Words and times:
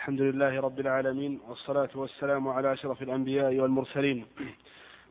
الحمد 0.00 0.20
لله 0.20 0.60
رب 0.60 0.80
العالمين 0.80 1.40
والصلاة 1.48 1.88
والسلام 1.94 2.48
على 2.48 2.72
أشرف 2.72 3.02
الأنبياء 3.02 3.56
والمرسلين 3.56 4.26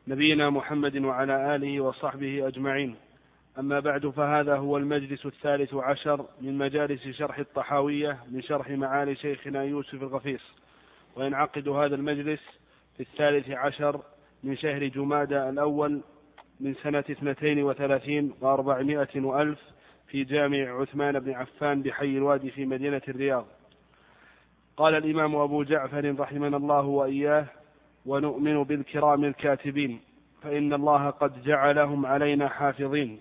نبينا 0.08 0.50
محمد 0.50 0.96
وعلى 0.96 1.56
آله 1.56 1.80
وصحبه 1.80 2.48
أجمعين. 2.48 2.96
أما 3.58 3.80
بعد 3.80 4.06
فهذا 4.06 4.56
هو 4.56 4.76
المجلس 4.76 5.26
الثالث 5.26 5.74
عشر 5.74 6.26
من 6.40 6.58
مجالس 6.58 7.08
شرح 7.08 7.38
الطحاوية 7.38 8.18
من 8.30 8.42
شرح 8.42 8.70
معالي 8.70 9.14
شيخنا 9.14 9.64
يوسف 9.64 10.02
الغفيص. 10.02 10.52
وينعقد 11.16 11.68
هذا 11.68 11.94
المجلس 11.94 12.40
في 12.96 13.00
الثالث 13.00 13.50
عشر 13.50 14.00
من 14.44 14.56
شهر 14.56 14.84
جمادى 14.86 15.48
الأول 15.48 16.00
من 16.60 16.74
سنة 16.74 17.04
اثنتين 17.10 17.62
وثلاثين 17.62 18.34
وأربعمائة 18.40 19.20
وألف 19.20 19.60
في 20.06 20.24
جامع 20.24 20.80
عثمان 20.80 21.20
بن 21.20 21.32
عفان 21.32 21.82
بحي 21.82 22.16
الوادي 22.16 22.50
في 22.50 22.66
مدينة 22.66 23.02
الرياض. 23.08 23.46
قال 24.80 24.94
الإمام 24.94 25.36
أبو 25.36 25.62
جعفر 25.62 26.14
رحمنا 26.18 26.56
الله 26.56 26.84
وإياه 26.84 27.46
ونؤمن 28.06 28.62
بالكرام 28.62 29.24
الكاتبين 29.24 30.00
فإن 30.42 30.72
الله 30.72 31.10
قد 31.10 31.42
جعلهم 31.42 32.06
علينا 32.06 32.48
حافظين. 32.48 33.20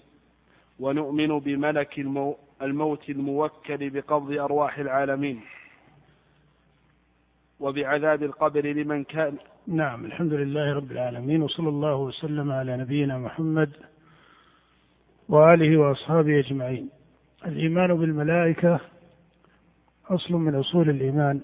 ونؤمن 0.80 1.40
بملك 1.40 2.00
الموت 2.62 3.10
الموكل 3.10 3.90
بقبض 3.90 4.32
أرواح 4.38 4.78
العالمين. 4.78 5.42
وبعذاب 7.60 8.24
القبر 8.24 8.66
لمن 8.66 9.04
كان 9.04 9.38
نعم 9.68 10.06
الحمد 10.06 10.34
لله 10.34 10.74
رب 10.74 10.92
العالمين 10.92 11.42
وصلى 11.42 11.70
الله 11.70 11.96
وسلم 11.96 12.52
على 12.52 12.78
نبينا 12.78 13.18
محمد 13.18 13.70
وآله 15.30 15.78
وأصحابه 15.78 16.40
أجمعين. 16.40 16.90
الإيمان 17.46 17.94
بالملائكة 17.98 18.80
أصل 20.10 20.34
من 20.34 20.56
أصول 20.56 20.90
الإيمان 20.90 21.42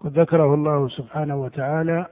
قد 0.00 0.18
ذكره 0.18 0.54
الله 0.54 0.88
سبحانه 0.88 1.36
وتعالى 1.36 2.06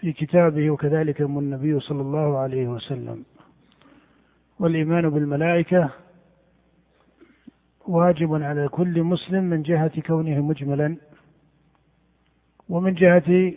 في 0.00 0.12
كتابه 0.12 0.70
وكذلك 0.70 1.20
من 1.20 1.38
النبي 1.38 1.80
صلى 1.80 2.00
الله 2.00 2.38
عليه 2.38 2.68
وسلم. 2.68 3.24
والإيمان 4.58 5.10
بالملائكة 5.10 5.90
واجب 7.86 8.34
على 8.42 8.68
كل 8.68 9.02
مسلم 9.02 9.44
من 9.44 9.62
جهة 9.62 10.00
كونه 10.00 10.40
مجملا 10.40 10.96
ومن 12.68 12.94
جهة 12.94 13.52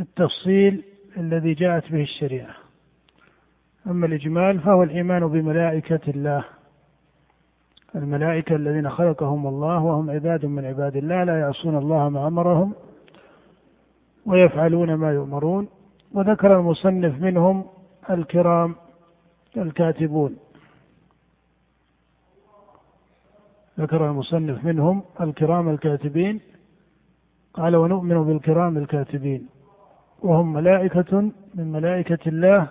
التفصيل 0.00 0.84
الذي 1.16 1.54
جاءت 1.54 1.92
به 1.92 2.02
الشريعة. 2.02 2.54
أما 3.86 4.06
الإجمال 4.06 4.60
فهو 4.60 4.82
الإيمان 4.82 5.26
بملائكة 5.26 6.00
الله. 6.08 6.44
الملائكة 7.94 8.56
الذين 8.56 8.90
خلقهم 8.90 9.46
الله 9.46 9.84
وهم 9.84 10.10
عباد 10.10 10.46
من 10.46 10.64
عباد 10.64 10.96
الله 10.96 11.24
لا 11.24 11.40
يعصون 11.40 11.78
الله 11.78 12.08
ما 12.08 12.26
أمرهم 12.26 12.74
ويفعلون 14.26 14.94
ما 14.94 15.12
يؤمرون. 15.12 15.68
وذكر 16.14 16.56
المصنف 16.56 17.22
منهم 17.22 17.64
الكرام 18.10 18.74
الكاتبون. 19.56 20.36
ذكر 23.80 24.10
المصنف 24.10 24.64
منهم 24.64 25.02
الكرام 25.20 25.68
الكاتبين. 25.68 26.40
قال 27.54 27.76
ونؤمن 27.76 28.24
بالكرام 28.24 28.78
الكاتبين. 28.78 29.48
وهم 30.22 30.52
ملائكة 30.52 31.12
من 31.54 31.72
ملائكة 31.72 32.18
الله 32.26 32.68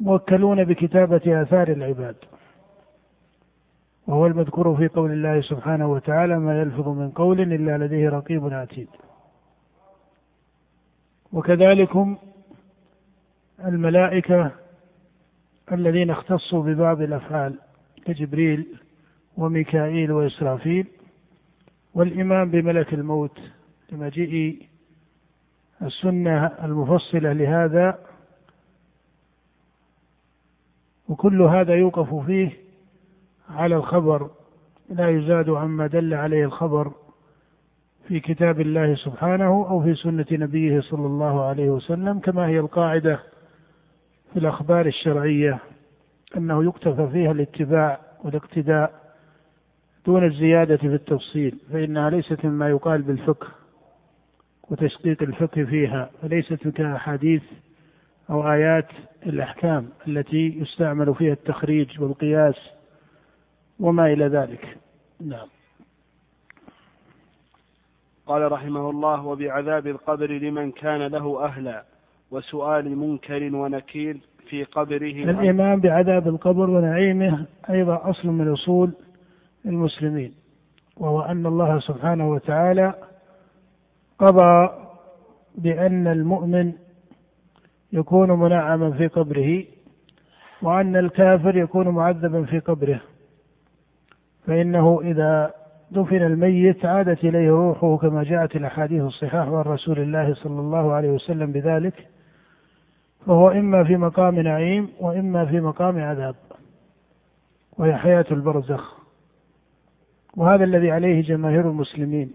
موكلون 0.00 0.64
بكتابة 0.64 1.42
آثار 1.42 1.68
العباد. 1.68 2.16
وهو 4.10 4.26
المذكور 4.26 4.76
في 4.76 4.88
قول 4.88 5.12
الله 5.12 5.40
سبحانه 5.40 5.86
وتعالى 5.92 6.38
ما 6.38 6.60
يلفظ 6.60 6.88
من 6.88 7.10
قول 7.10 7.40
إلا 7.40 7.78
لديه 7.78 8.08
رقيب 8.08 8.54
عتيد. 8.54 8.88
وكذلكم 11.32 12.16
الملائكة 13.64 14.50
الذين 15.72 16.10
اختصوا 16.10 16.62
ببعض 16.62 17.00
الأفعال 17.00 17.58
كجبريل 18.04 18.66
وميكائيل 19.36 20.12
وإسرافيل 20.12 20.86
والإمام 21.94 22.50
بملك 22.50 22.94
الموت 22.94 23.40
لمجيء 23.92 24.66
السنة 25.82 26.46
المفصلة 26.46 27.32
لهذا 27.32 27.98
وكل 31.08 31.42
هذا 31.42 31.74
يوقف 31.74 32.14
فيه 32.26 32.69
على 33.50 33.76
الخبر 33.76 34.30
لا 34.90 35.10
يزاد 35.10 35.50
عما 35.50 35.86
دل 35.86 36.14
عليه 36.14 36.44
الخبر 36.44 36.92
في 38.08 38.20
كتاب 38.20 38.60
الله 38.60 38.94
سبحانه 38.94 39.46
أو 39.70 39.82
في 39.82 39.94
سنة 39.94 40.26
نبيه 40.32 40.80
صلى 40.80 41.06
الله 41.06 41.44
عليه 41.44 41.70
وسلم 41.70 42.18
كما 42.18 42.46
هي 42.46 42.58
القاعدة 42.58 43.20
في 44.32 44.38
الأخبار 44.38 44.86
الشرعية 44.86 45.58
أنه 46.36 46.64
يكتفى 46.64 47.08
فيها 47.12 47.30
الاتباع 47.32 48.00
والاقتداء 48.24 49.00
دون 50.06 50.24
الزيادة 50.24 50.76
في 50.76 50.86
التفصيل 50.86 51.58
فإنها 51.72 52.10
ليست 52.10 52.44
مما 52.44 52.68
يقال 52.68 53.02
بالفقه 53.02 53.48
وتشقيق 54.70 55.22
الفقه 55.22 55.64
فيها 55.64 56.10
فليست 56.22 56.68
كأحاديث 56.68 57.42
أو 58.30 58.52
آيات 58.52 58.88
الأحكام 59.26 59.88
التي 60.08 60.58
يستعمل 60.60 61.14
فيها 61.14 61.32
التخريج 61.32 62.00
والقياس 62.00 62.79
وما 63.80 64.12
إلى 64.12 64.26
ذلك. 64.26 64.76
نعم. 65.20 65.48
قال 68.26 68.52
رحمه 68.52 68.90
الله 68.90 69.26
وبعذاب 69.26 69.86
القبر 69.86 70.30
لمن 70.30 70.70
كان 70.70 71.02
له 71.02 71.44
أهلا 71.44 71.84
وسؤال 72.30 72.96
منكر 72.96 73.56
ونكير 73.56 74.16
في 74.48 74.64
قبره. 74.64 75.30
الإيمان 75.30 75.80
بعذاب 75.80 76.28
القبر 76.28 76.70
ونعيمه 76.70 77.46
أيضا 77.70 78.10
أصل 78.10 78.28
من 78.28 78.52
أصول 78.52 78.92
المسلمين 79.66 80.34
وهو 80.96 81.20
أن 81.20 81.46
الله 81.46 81.78
سبحانه 81.78 82.30
وتعالى 82.30 82.94
قضى 84.18 84.70
بأن 85.54 86.06
المؤمن 86.06 86.72
يكون 87.92 88.30
منعما 88.30 88.90
في 88.90 89.06
قبره 89.06 89.64
وأن 90.62 90.96
الكافر 90.96 91.56
يكون 91.56 91.88
معذبا 91.88 92.44
في 92.44 92.58
قبره. 92.58 93.00
فإنه 94.46 95.00
إذا 95.04 95.54
دفن 95.90 96.22
الميت 96.22 96.84
عادت 96.84 97.24
إليه 97.24 97.50
روحه 97.50 97.96
كما 97.96 98.22
جاءت 98.24 98.56
الأحاديث 98.56 99.02
الصحاح 99.02 99.46
عن 99.48 99.52
رسول 99.52 99.98
الله 99.98 100.34
صلى 100.34 100.60
الله 100.60 100.92
عليه 100.92 101.10
وسلم 101.10 101.52
بذلك 101.52 102.08
فهو 103.26 103.50
إما 103.50 103.84
في 103.84 103.96
مقام 103.96 104.40
نعيم 104.40 104.88
وإما 105.00 105.46
في 105.46 105.60
مقام 105.60 105.98
عذاب 105.98 106.34
وهي 107.78 107.96
حياة 107.96 108.24
البرزخ. 108.30 109.00
وهذا 110.36 110.64
الذي 110.64 110.90
عليه 110.90 111.22
جماهير 111.22 111.70
المسلمين 111.70 112.34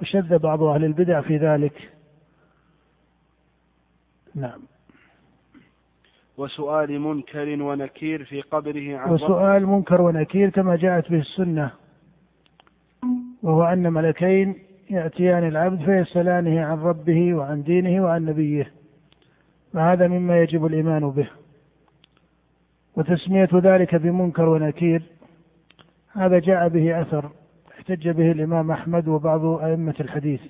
وشذ 0.00 0.38
بعض 0.38 0.62
أهل 0.62 0.84
البدع 0.84 1.20
في 1.20 1.36
ذلك. 1.36 1.92
نعم. 4.34 4.60
وسؤال 6.38 7.00
منكر 7.00 7.62
ونكير 7.62 8.24
في 8.24 8.40
قبره 8.40 8.96
عن 8.98 9.10
وسؤال 9.10 9.66
منكر 9.66 10.02
ونكير 10.02 10.50
كما 10.50 10.76
جاءت 10.76 11.10
به 11.10 11.18
السنة 11.18 11.70
وهو 13.42 13.64
أن 13.64 13.92
ملكين 13.92 14.54
يأتيان 14.90 15.48
العبد 15.48 15.84
فيسألانه 15.84 16.60
عن 16.64 16.78
ربه 16.78 17.34
وعن 17.34 17.62
دينه 17.62 18.04
وعن 18.04 18.24
نبيه 18.24 18.72
فهذا 19.72 20.08
مما 20.08 20.40
يجب 20.42 20.66
الإيمان 20.66 21.10
به. 21.10 21.28
وتسمية 22.96 23.48
ذلك 23.54 23.94
بمنكر 23.94 24.48
ونكير 24.48 25.02
هذا 26.12 26.38
جاء 26.38 26.68
به 26.68 27.00
أثر 27.00 27.30
احتج 27.78 28.08
به 28.08 28.32
الإمام 28.32 28.70
أحمد 28.70 29.08
وبعض 29.08 29.44
أئمة 29.44 29.94
الحديث 30.00 30.40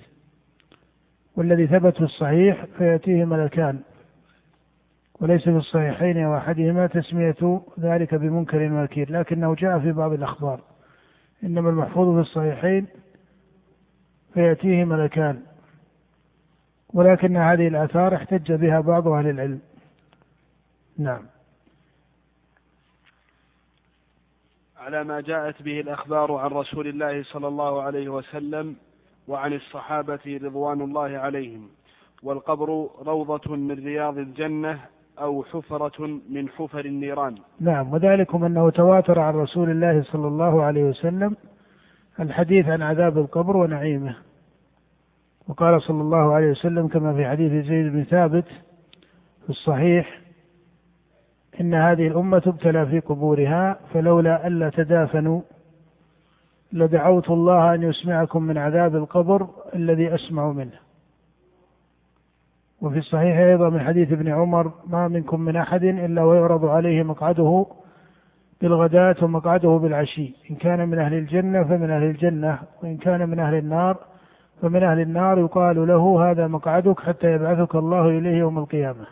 والذي 1.35 1.67
ثبت 1.67 1.97
في 1.97 2.03
الصحيح 2.03 2.65
فيأتيه 2.77 3.25
ملكان. 3.25 3.79
وليس 5.21 5.43
في 5.43 5.49
الصحيحين 5.57 6.23
أو 6.23 6.37
أحدهما 6.37 6.87
تسمية 6.87 7.61
ذلك 7.79 8.15
بمنكر 8.15 8.57
ونكير 8.57 9.11
لكنه 9.11 9.55
جاء 9.55 9.79
في 9.79 9.91
بعض 9.91 10.13
الأخبار. 10.13 10.61
إنما 11.43 11.69
المحفوظ 11.69 12.15
في 12.15 12.21
الصحيحين 12.21 12.87
فيأتيه 14.33 14.83
ملكان 14.83 15.41
ولكن 16.93 17.37
هذه 17.37 17.67
الآثار 17.67 18.15
احتج 18.15 18.53
بها 18.53 18.79
بعض 18.79 19.07
أهل 19.07 19.29
العلم. 19.29 19.59
نعم. 20.97 21.21
على 24.77 25.03
ما 25.03 25.21
جاءت 25.21 25.61
به 25.61 25.79
الأخبار 25.79 26.33
عن 26.33 26.49
رسول 26.49 26.87
الله 26.87 27.23
صلى 27.23 27.47
الله 27.47 27.81
عليه 27.81 28.09
وسلم 28.09 28.75
وعن 29.27 29.53
الصحابة 29.53 30.39
رضوان 30.43 30.81
الله 30.81 31.17
عليهم 31.17 31.69
والقبر 32.23 32.89
روضة 33.01 33.55
من 33.55 33.85
رياض 33.85 34.17
الجنة 34.17 34.79
أو 35.21 35.43
حفرة 35.43 36.07
من 36.29 36.49
حفر 36.49 36.85
النيران. 36.85 37.35
نعم 37.59 37.93
وذلكم 37.93 38.43
أنه 38.43 38.69
تواتر 38.69 39.19
عن 39.19 39.33
رسول 39.33 39.69
الله 39.69 40.01
صلى 40.01 40.27
الله 40.27 40.63
عليه 40.63 40.83
وسلم 40.83 41.35
الحديث 42.19 42.67
عن 42.67 42.81
عذاب 42.81 43.17
القبر 43.17 43.57
ونعيمه. 43.57 44.15
وقال 45.47 45.81
صلى 45.81 46.01
الله 46.01 46.33
عليه 46.33 46.51
وسلم 46.51 46.87
كما 46.87 47.13
في 47.13 47.27
حديث 47.27 47.65
زيد 47.65 47.93
بن 47.93 48.03
ثابت 48.03 48.45
في 49.43 49.49
الصحيح 49.49 50.19
إن 51.61 51.73
هذه 51.73 52.07
الأمة 52.07 52.39
تبتلى 52.39 52.85
في 52.85 52.99
قبورها 52.99 53.79
فلولا 53.93 54.47
ألا 54.47 54.69
تدافنوا 54.69 55.41
لدعوت 56.73 57.29
الله 57.29 57.73
أن 57.73 57.83
يسمعكم 57.83 58.43
من 58.43 58.57
عذاب 58.57 58.95
القبر 58.95 59.47
الذي 59.75 60.15
أسمع 60.15 60.51
منه. 60.51 60.79
وفي 62.81 62.97
الصحيح 62.97 63.37
أيضا 63.37 63.69
من 63.69 63.79
حديث 63.79 64.11
ابن 64.11 64.27
عمر 64.27 64.71
ما 64.87 65.07
منكم 65.07 65.41
من 65.41 65.55
أحد 65.55 65.83
إلا 65.83 66.23
ويعرض 66.23 66.65
عليه 66.65 67.03
مقعده 67.03 67.65
بالغداة 68.61 69.15
ومقعده 69.21 69.69
بالعشي. 69.69 70.33
إن 70.51 70.55
كان 70.55 70.89
من 70.89 70.99
أهل 70.99 71.13
الجنة 71.13 71.63
فمن 71.63 71.91
أهل 71.91 72.03
الجنة 72.03 72.59
وإن 72.83 72.97
كان 72.97 73.29
من 73.29 73.39
أهل 73.39 73.55
النار 73.55 73.97
فمن 74.61 74.83
أهل 74.83 74.99
النار. 74.99 75.39
يقال 75.39 75.87
له 75.87 76.31
هذا 76.31 76.47
مقعدك 76.47 76.99
حتى 76.99 77.31
يبعثك 77.31 77.75
الله 77.75 78.09
إليه 78.09 78.37
يوم 78.37 78.57
القيامة. 78.57 79.05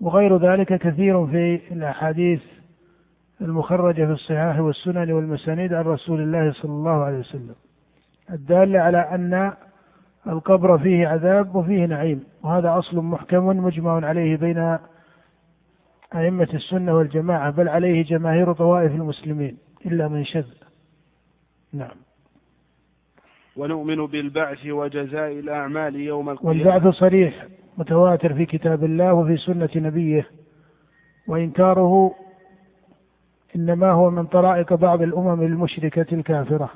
وغير 0.00 0.36
ذلك 0.36 0.78
كثير 0.78 1.26
في 1.26 1.60
الأحاديث 1.72 2.42
المخرجة 3.40 4.04
في 4.06 4.12
الصحاح 4.12 4.58
والسنن 4.60 5.12
والمسانيد 5.12 5.72
عن 5.74 5.84
رسول 5.84 6.20
الله 6.20 6.52
صلى 6.52 6.72
الله 6.72 7.04
عليه 7.04 7.18
وسلم. 7.18 7.54
الدالة 8.32 8.80
على 8.80 8.98
أن 8.98 9.52
القبر 10.28 10.78
فيه 10.78 11.06
عذاب 11.08 11.54
وفيه 11.54 11.86
نعيم 11.86 12.24
وهذا 12.42 12.78
أصل 12.78 12.96
محكم 12.96 13.46
مجمع 13.46 14.06
عليه 14.06 14.36
بين 14.36 14.78
أئمة 16.14 16.48
السنة 16.54 16.94
والجماعة 16.94 17.50
بل 17.50 17.68
عليه 17.68 18.04
جماهير 18.04 18.52
طوائف 18.52 18.92
المسلمين 18.92 19.56
إلا 19.86 20.08
من 20.08 20.24
شذ. 20.24 20.46
نعم. 21.72 21.96
ونؤمن 23.56 24.06
بالبعث 24.06 24.66
وجزاء 24.66 25.32
الأعمال 25.32 25.96
يوم 25.96 26.30
القيامة. 26.30 26.48
والبعث 26.48 26.94
صريح 26.94 27.46
متواتر 27.78 28.34
في 28.34 28.46
كتاب 28.46 28.84
الله 28.84 29.12
وفي 29.12 29.36
سنة 29.36 29.70
نبيه. 29.76 30.26
وإنكاره 31.28 32.14
إنما 33.56 33.90
هو 33.90 34.10
من 34.10 34.26
طرائق 34.26 34.74
بعض 34.74 35.02
الأمم 35.02 35.42
المشركة 35.42 36.14
الكافرة. 36.14 36.70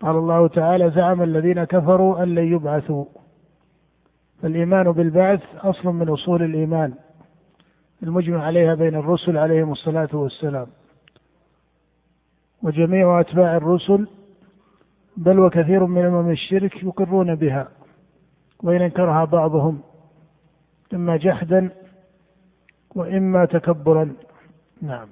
قال 0.00 0.16
الله 0.16 0.48
تعالى 0.48 0.90
زعم 0.90 1.22
الذين 1.22 1.64
كفروا 1.64 2.22
أن 2.22 2.34
لن 2.34 2.52
يبعثوا. 2.52 3.04
فالإيمان 4.42 4.92
بالبعث 4.92 5.42
أصل 5.56 5.88
من 5.88 6.08
أصول 6.08 6.42
الإيمان. 6.42 6.94
المجمع 8.02 8.42
عليها 8.44 8.74
بين 8.74 8.94
الرسل 8.94 9.36
عليهم 9.38 9.72
الصلاة 9.72 10.08
والسلام. 10.12 10.66
وجميع 12.62 13.20
أتباع 13.20 13.56
الرسل 13.56 14.08
بل 15.16 15.38
وكثير 15.38 15.86
من 15.86 16.04
أمم 16.04 16.30
الشرك 16.30 16.82
يقرون 16.82 17.34
بها 17.34 17.68
وإن 18.62 18.82
أنكرها 18.82 19.24
بعضهم 19.24 19.80
إما 20.94 21.16
جحدا 21.16 21.70
وإما 22.94 23.44
تكبرا. 23.44 24.12
نعم. 24.82 25.08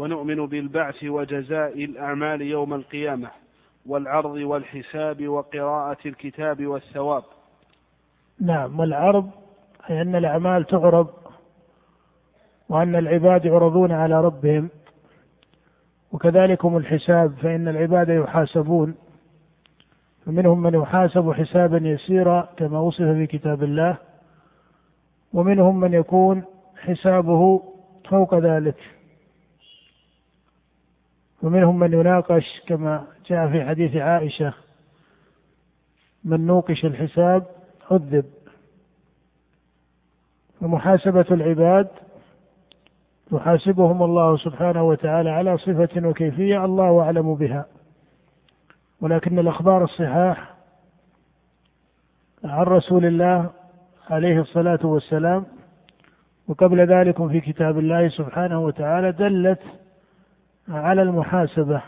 ونؤمن 0.00 0.46
بالبعث 0.46 1.04
وجزاء 1.04 1.84
الأعمال 1.84 2.42
يوم 2.42 2.74
القيامة 2.74 3.30
والعرض 3.86 4.30
والحساب 4.30 5.28
وقراءة 5.28 5.98
الكتاب 6.06 6.66
والثواب. 6.66 7.22
نعم 8.40 8.80
والعرض 8.80 9.30
أي 9.90 10.02
أن 10.02 10.14
الأعمال 10.14 10.64
تعرض 10.64 11.08
وأن 12.68 12.96
العباد 12.96 13.44
يعرضون 13.44 13.92
على 13.92 14.20
ربهم 14.20 14.68
وكذلكم 16.12 16.76
الحساب 16.76 17.32
فإن 17.42 17.68
العباد 17.68 18.08
يحاسبون 18.08 18.94
فمنهم 20.26 20.62
من 20.62 20.74
يحاسب 20.74 21.32
حسابا 21.32 21.78
يسيرا 21.88 22.48
كما 22.56 22.80
وصف 22.80 23.04
في 23.04 23.26
كتاب 23.26 23.62
الله 23.62 23.98
ومنهم 25.32 25.80
من 25.80 25.94
يكون 25.94 26.42
حسابه 26.76 27.62
فوق 28.10 28.34
ذلك. 28.34 28.99
ومنهم 31.42 31.78
من 31.78 31.92
يناقش 31.92 32.62
كما 32.66 33.04
جاء 33.26 33.48
في 33.50 33.64
حديث 33.64 33.96
عائشة 33.96 34.54
من 36.24 36.46
نوقش 36.46 36.84
الحساب 36.84 37.46
عذب. 37.90 38.24
فمحاسبة 40.60 41.26
العباد 41.30 41.88
يحاسبهم 43.32 44.02
الله 44.02 44.36
سبحانه 44.36 44.82
وتعالى 44.82 45.30
على 45.30 45.58
صفة 45.58 46.08
وكيفية 46.08 46.64
الله 46.64 47.02
أعلم 47.02 47.34
بها. 47.34 47.66
ولكن 49.00 49.38
الأخبار 49.38 49.84
الصحاح 49.84 50.54
عن 52.44 52.62
رسول 52.62 53.04
الله 53.06 53.50
عليه 54.10 54.40
الصلاة 54.40 54.86
والسلام 54.86 55.46
وقبل 56.48 56.80
ذلك 56.80 57.26
في 57.26 57.40
كتاب 57.40 57.78
الله 57.78 58.08
سبحانه 58.08 58.60
وتعالى 58.60 59.12
دلت 59.12 59.60
على 60.70 61.02
المحاسبة 61.02 61.82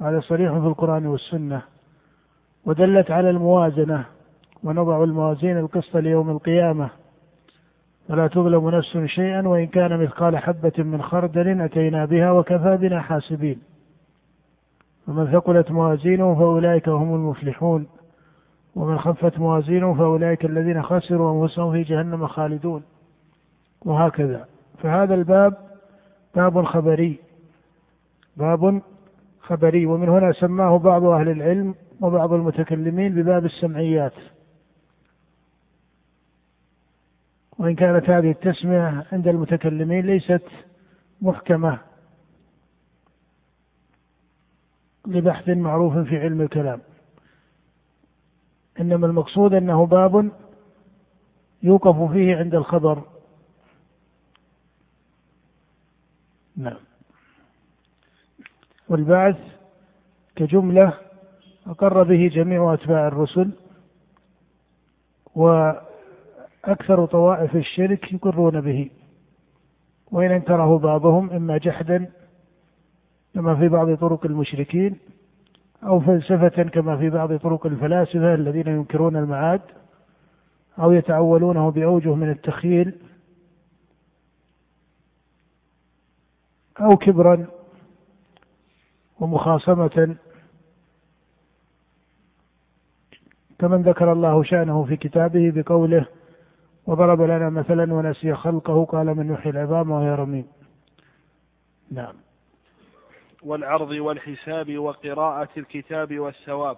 هذا 0.00 0.20
صريح 0.20 0.52
في 0.52 0.66
القرآن 0.66 1.06
والسنة 1.06 1.62
ودلت 2.64 3.10
على 3.10 3.30
الموازنة 3.30 4.04
ونضع 4.64 5.04
الموازين 5.04 5.58
القسط 5.58 5.96
ليوم 5.96 6.30
القيامة. 6.30 6.90
فلا 8.08 8.26
تظلم 8.26 8.70
نفس 8.70 8.96
شيئا 8.96 9.48
وإن 9.48 9.66
كان 9.66 10.02
مثقال 10.02 10.38
حبة 10.38 10.72
من 10.78 11.02
خردل 11.02 11.60
أتينا 11.60 12.04
بها 12.04 12.30
وكفى 12.30 12.76
بنا 12.76 13.00
حاسبين. 13.00 13.58
ومن 15.08 15.26
ثقلت 15.32 15.70
موازينه 15.70 16.34
فأولئك 16.34 16.88
هم 16.88 17.14
المفلحون. 17.14 17.86
ومن 18.76 18.98
خفت 18.98 19.38
موازينه 19.38 19.94
فأولئك 19.94 20.44
الذين 20.44 20.82
خسروا 20.82 21.42
أنفسهم 21.42 21.72
في 21.72 21.82
جهنم 21.82 22.26
خالدون. 22.26 22.82
وهكذا. 23.84 24.46
فهذا 24.78 25.14
الباب 25.14 25.56
باب 26.34 26.64
خبري. 26.64 27.25
باب 28.36 28.82
خبري 29.40 29.86
ومن 29.86 30.08
هنا 30.08 30.32
سماه 30.32 30.78
بعض 30.78 31.04
أهل 31.04 31.28
العلم 31.28 31.74
وبعض 32.00 32.32
المتكلمين 32.32 33.14
بباب 33.14 33.44
السمعيات. 33.44 34.12
وإن 37.58 37.74
كانت 37.74 38.10
هذه 38.10 38.30
التسمية 38.30 39.06
عند 39.12 39.28
المتكلمين 39.28 40.06
ليست 40.06 40.42
محكمة 41.22 41.78
لبحث 45.06 45.48
معروف 45.48 45.98
في 45.98 46.18
علم 46.18 46.40
الكلام. 46.40 46.80
إنما 48.80 49.06
المقصود 49.06 49.54
أنه 49.54 49.86
باب 49.86 50.32
يوقف 51.62 52.12
فيه 52.12 52.36
عند 52.36 52.54
الخبر. 52.54 53.02
نعم. 56.56 56.85
والبعث 58.88 59.36
كجملة 60.36 60.92
أقر 61.66 62.02
به 62.02 62.28
جميع 62.32 62.74
أتباع 62.74 63.08
الرسل 63.08 63.50
وأكثر 65.34 67.06
طوائف 67.06 67.56
الشرك 67.56 68.12
يقرون 68.12 68.60
به. 68.60 68.90
وإن 70.12 70.30
أنكره 70.30 70.78
بعضهم 70.78 71.30
إما 71.30 71.58
جحدا 71.58 72.10
كما 73.34 73.54
في 73.54 73.68
بعض 73.68 73.94
طرق 73.94 74.26
المشركين 74.26 74.96
أو 75.82 76.00
فلسفة 76.00 76.62
كما 76.62 76.96
في 76.96 77.10
بعض 77.10 77.36
طرق 77.36 77.66
الفلاسفة 77.66 78.34
الذين 78.34 78.66
ينكرون 78.68 79.16
المعاد 79.16 79.60
أو 80.78 80.92
يتعولونه 80.92 81.70
بأوجه 81.70 82.14
من 82.14 82.30
التخيل 82.30 82.94
أو 86.80 86.96
كبرا 86.96 87.46
ومخاصمة 89.20 90.16
كمن 93.58 93.82
ذكر 93.82 94.12
الله 94.12 94.42
شأنه 94.42 94.84
في 94.84 94.96
كتابه 94.96 95.52
بقوله 95.54 96.06
وضرب 96.86 97.22
لنا 97.22 97.50
مثلا 97.50 97.94
ونسي 97.94 98.34
خلقه 98.34 98.84
قال 98.84 99.06
من 99.06 99.32
يحيي 99.32 99.52
العظام 99.52 99.90
وهي 99.90 100.14
رميم. 100.14 100.46
نعم. 101.90 102.14
والعرض 103.42 103.90
والحساب 103.90 104.78
وقراءة 104.78 105.48
الكتاب 105.56 106.18
والثواب 106.18 106.76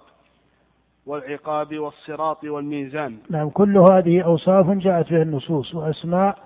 والعقاب 1.07 1.79
والصراط 1.79 2.45
والميزان. 2.45 3.19
نعم 3.31 3.51
كل 3.51 3.79
هذه 3.79 4.21
أوصاف 4.21 4.71
جاءت 4.71 5.11
بها 5.11 5.23
النصوص 5.23 5.75
وأسماء 5.75 6.39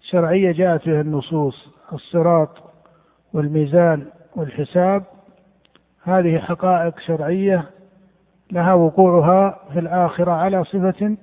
شرعية 0.00 0.52
جاءت 0.52 0.88
بها 0.88 1.00
النصوص 1.00 1.68
الصراط 1.92 2.48
والميزان 3.32 4.06
والحساب 4.36 5.04
هذه 6.02 6.38
حقائق 6.38 6.98
شرعية 6.98 7.70
لها 8.50 8.74
وقوعها 8.74 9.58
في 9.72 9.78
الآخرة 9.78 10.32
على 10.32 10.64
صفة 10.64 11.16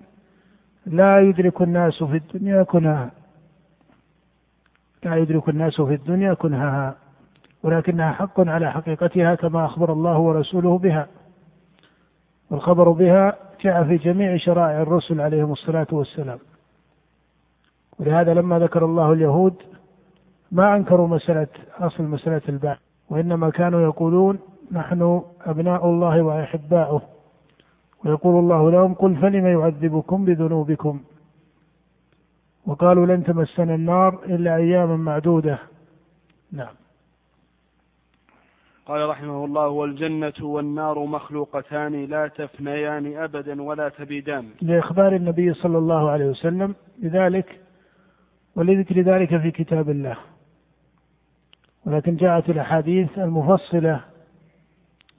لا 0.86 1.20
يدرك 1.20 1.62
الناس 1.62 2.04
في 2.04 2.18
الدنيا 2.18 2.64
كنها 2.64 3.12
لا 5.04 5.16
يدرك 5.16 5.50
الناس 5.50 5.82
في 5.82 5.94
الدنيا 5.94 6.34
كنهها 6.34 6.96
ولكنها 7.64 8.12
حق 8.12 8.40
على 8.40 8.72
حقيقتها 8.72 9.36
كما 9.36 9.66
أخبر 9.66 9.94
الله 9.94 10.18
ورسوله 10.18 10.78
بها. 10.78 11.08
والخبر 12.50 12.90
بها 12.90 13.36
جاء 13.62 13.84
في 13.84 13.98
جميع 13.98 14.38
شرائع 14.38 14.82
الرسل 14.82 15.22
عليهم 15.22 15.52
الصلاة 15.52 15.88
والسلام. 15.92 16.40
ولهذا 18.00 18.34
لما 18.34 18.60
ذكر 18.60 18.86
الله 18.86 19.14
اليهود 19.14 19.54
ما 20.52 20.76
أنكروا 20.76 21.08
مسألة 21.08 21.48
أصل 21.80 22.04
مسألة 22.04 22.42
البعث 22.50 22.78
وإنما 23.10 23.50
كانوا 23.50 23.82
يقولون 23.82 24.40
نحن 24.72 25.22
أبناء 25.42 25.86
الله 25.86 26.22
وأحباؤه. 26.22 27.02
ويقول 28.06 28.40
الله 28.40 28.72
لهم 28.72 28.94
قل 28.94 29.16
فلم 29.16 29.48
يعذبكم 29.48 30.26
بذنوبكم؟ 30.26 31.00
وقالوا 32.66 33.06
لن 33.06 33.24
تمسنا 33.24 33.76
النار 33.76 34.20
إلا 34.26 34.56
أياما 34.56 34.98
معدودة. 34.98 35.60
نعم. 36.52 36.74
قال 38.86 39.10
رحمه 39.10 39.46
الله 39.46 39.68
والجنة 39.68 40.34
والنار 40.42 41.06
مخلوقتان 41.06 42.06
لا 42.06 42.28
تفنيان 42.28 43.18
أبدا 43.18 43.62
ولا 43.62 43.90
تبيدان. 43.90 44.46
لإخبار 44.62 45.16
النبي 45.16 45.54
صلى 45.54 45.78
الله 45.78 46.10
عليه 46.10 46.26
وسلم 46.26 46.76
بذلك 46.98 47.60
ولذكر 48.56 49.02
ذلك 49.02 49.38
في 49.38 49.52
كتاب 49.52 49.90
الله. 49.90 50.18
ولكن 51.86 52.16
جاءت 52.16 52.50
الأحاديث 52.50 53.20
المفصلة 53.20 54.02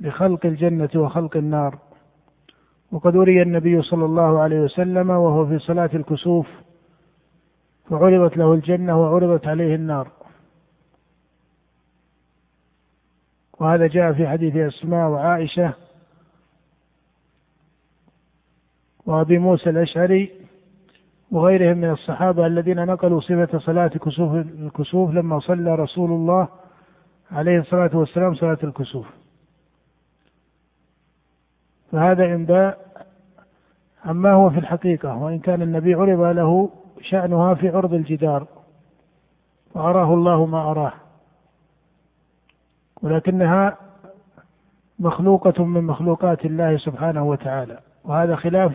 لخلق 0.00 0.47
الجنة 0.47 0.90
وخلق 0.97 1.37
النار. 1.37 1.78
وقد 2.92 3.16
أري 3.16 3.42
النبي 3.42 3.83
صلى 3.83 4.04
الله 4.04 4.40
عليه 4.40 4.61
وسلم 4.61 5.11
وهو 5.11 5.47
في 5.47 5.59
صلاة 5.59 5.90
الكسوف 5.95 6.49
فعرضت 7.90 8.37
له 8.37 8.52
الجنة 8.54 9.00
وعرضت 9.00 9.47
عليه 9.47 9.75
النار. 9.75 10.09
وهذا 13.61 13.87
جاء 13.87 14.12
في 14.12 14.28
حديث 14.28 14.57
أسماء 14.57 15.09
وعائشة 15.09 15.75
وأبي 19.07 19.38
موسى 19.38 19.71
الأشعري 19.71 20.30
وغيرهم 21.30 21.78
من 21.78 21.90
الصحابة 21.90 22.47
الذين 22.47 22.85
نقلوا 22.87 23.21
صفة 23.21 23.59
صلاة 23.59 23.88
كسوف 23.88 24.35
الكسوف 24.35 25.11
لما 25.11 25.38
صلى 25.38 25.75
رسول 25.75 26.11
الله 26.11 26.49
عليه 27.30 27.59
الصلاة 27.59 27.97
والسلام 27.97 28.35
صلاة 28.35 28.59
الكسوف. 28.64 29.07
فهذا 31.92 32.25
إنباء 32.25 32.78
عما 34.04 34.32
هو 34.32 34.50
في 34.50 34.59
الحقيقة 34.59 35.16
وإن 35.16 35.38
كان 35.38 35.62
النبي 35.62 35.94
عرض 35.94 36.37
له 36.37 36.70
شأنها 37.02 37.54
في 37.54 37.68
عرض 37.68 37.94
الجدار 37.94 38.47
وأراه 39.75 40.14
الله 40.14 40.47
ما 40.47 40.70
أراه. 40.70 40.92
ولكنها 43.02 43.76
مخلوقة 44.99 45.64
من 45.64 45.85
مخلوقات 45.85 46.44
الله 46.44 46.76
سبحانه 46.76 47.25
وتعالى. 47.25 47.78
وهذا 48.04 48.37
خلاف 48.37 48.73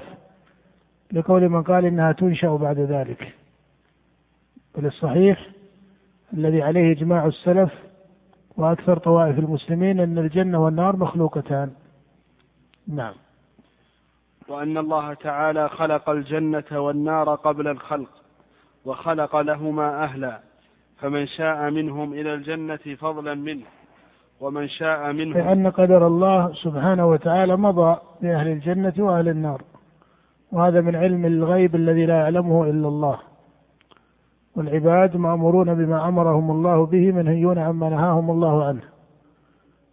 لقول 1.12 1.50
من 1.50 1.64
قال 1.64 1.86
إنها 1.86 2.12
تنشأ 2.12 2.56
بعد 2.56 2.80
ذلك. 2.80 3.34
بل 4.78 4.86
الصحيح 4.86 5.50
الذي 6.34 6.64
عليه 6.64 6.92
إجماع 6.92 7.26
السلف 7.26 7.74
وأكثر 8.58 8.98
طوائف 8.98 9.40
المسلمين 9.40 10.00
أن 10.00 10.18
الجنة 10.18 10.64
والنار 10.64 10.96
مخلوقتان. 10.96 11.72
نعم. 12.88 13.14
وأن 14.50 14.78
الله 14.78 15.14
تعالى 15.14 15.70
خلق 15.70 16.10
الجنة 16.10 16.64
والنار 16.72 17.36
قبل 17.36 17.68
الخلق 17.68 18.10
وخلق 18.86 19.36
لهما 19.36 20.04
أهلا. 20.04 20.40
فمن 20.98 21.26
شاء 21.26 21.70
منهم 21.72 22.14
إلى 22.14 22.34
الجنة 22.34 22.96
فضلا 23.00 23.36
منه 23.36 23.66
ومن 24.42 24.68
شاء 24.68 25.14
منهم 25.14 25.34
لأن 25.34 25.70
قدر 25.70 26.08
الله 26.08 26.54
سبحانه 26.54 27.06
وتعالى 27.06 27.58
مضى 27.58 27.98
بأهل 28.22 28.48
الجنة 28.48 28.94
وأهل 29.00 29.30
النار 29.30 29.62
وهذا 30.52 30.82
من 30.82 30.96
علم 30.96 31.26
الغيب 31.26 31.76
الذي 31.76 32.06
لا 32.06 32.20
يعلمه 32.20 32.64
إلا 32.64 32.88
الله. 32.88 33.20
والعباد 34.56 35.18
مأمورون 35.18 35.76
بما 35.76 36.08
أمرهم 36.08 36.52
الله 36.52 36.86
به 36.86 37.12
منهيون 37.12 37.58
عما 37.58 37.90
نهاهم 37.90 38.32
الله 38.32 38.66
عنه. 38.66 38.82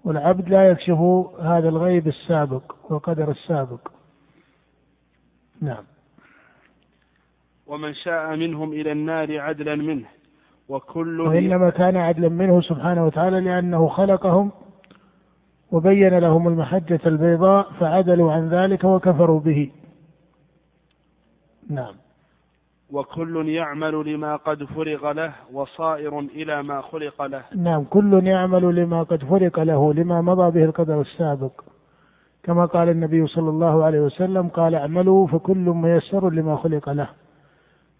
والعبد 0.05 0.49
لا 0.49 0.69
يكشف 0.69 0.99
هذا 1.41 1.69
الغيب 1.69 2.07
السابق 2.07 2.75
والقدر 2.91 3.31
السابق. 3.31 3.89
نعم. 5.61 5.85
ومن 7.67 7.95
شاء 7.95 8.37
منهم 8.37 8.73
إلى 8.73 8.93
النار 8.93 9.39
عدلا 9.41 9.75
منه 9.75 10.09
وكل 10.69 11.21
وإنما 11.21 11.71
كان 11.71 11.97
عدلا 11.97 12.29
منه 12.29 12.61
سبحانه 12.61 13.07
وتعالى 13.07 13.41
لأنه 13.41 13.89
خلقهم 13.89 14.53
وبين 15.73 16.19
لهم 16.19 16.49
المحجة 16.49 17.01
البيضاء 17.07 17.73
فعدلوا 17.73 18.33
عن 18.33 18.49
ذلك 18.49 18.85
وكفروا 18.85 19.41
به. 19.41 19.71
نعم. 21.71 21.95
وكل 22.93 23.49
يعمل 23.49 24.15
لما 24.15 24.37
قد 24.37 24.65
فرغ 24.65 25.13
له 25.13 25.33
وصائر 25.53 26.19
إلى 26.19 26.63
ما 26.63 26.81
خلق 26.81 27.23
له. 27.23 27.43
نعم 27.57 27.85
كل 27.85 28.27
يعمل 28.27 28.75
لما 28.75 29.03
قد 29.03 29.25
فرق 29.25 29.61
له 29.61 29.95
لما 29.95 30.21
مضى 30.21 30.51
به 30.51 30.65
القدر 30.65 31.01
السابق. 31.01 31.53
كما 32.43 32.67
قال 32.67 32.89
النبي 32.89 33.27
صلى 33.27 33.51
الله 33.51 33.85
عليه 33.85 34.01
وسلم 34.01 34.49
قال 34.49 34.75
اعملوا 34.75 35.27
فكل 35.27 35.59
ميسر 35.59 36.31
لما 36.31 36.57
خلق 36.57 36.91
له. 36.91 37.09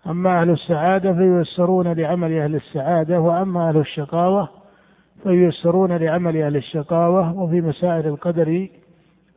أما 0.07 0.41
أهل 0.41 0.51
السعادة 0.51 1.13
فييسرون 1.13 1.93
لعمل 1.93 2.33
أهل 2.33 2.55
السعادة 2.55 3.21
وأما 3.21 3.69
أهل 3.69 3.77
الشقاوة 3.77 4.49
فييسرون 5.23 5.93
لعمل 5.93 6.37
أهل 6.37 6.57
الشقاوة 6.57 7.41
وفي 7.41 7.61
مسائل 7.61 8.07
القدر 8.07 8.69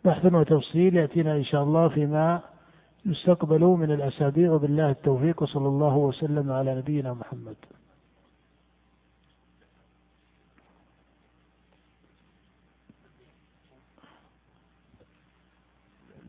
بحث 0.05 0.33
وتفصيل 0.33 0.95
يأتينا 0.95 1.35
إن 1.35 1.43
شاء 1.43 1.63
الله 1.63 1.87
فيما 1.87 2.41
يستقبل 3.05 3.59
من 3.59 3.91
الأسابيع 3.91 4.51
وبالله 4.51 4.89
التوفيق 4.89 5.43
وصلى 5.43 5.67
الله 5.67 5.97
وسلم 5.97 6.51
على 6.51 6.75
نبينا 6.75 7.13
محمد. 7.13 7.55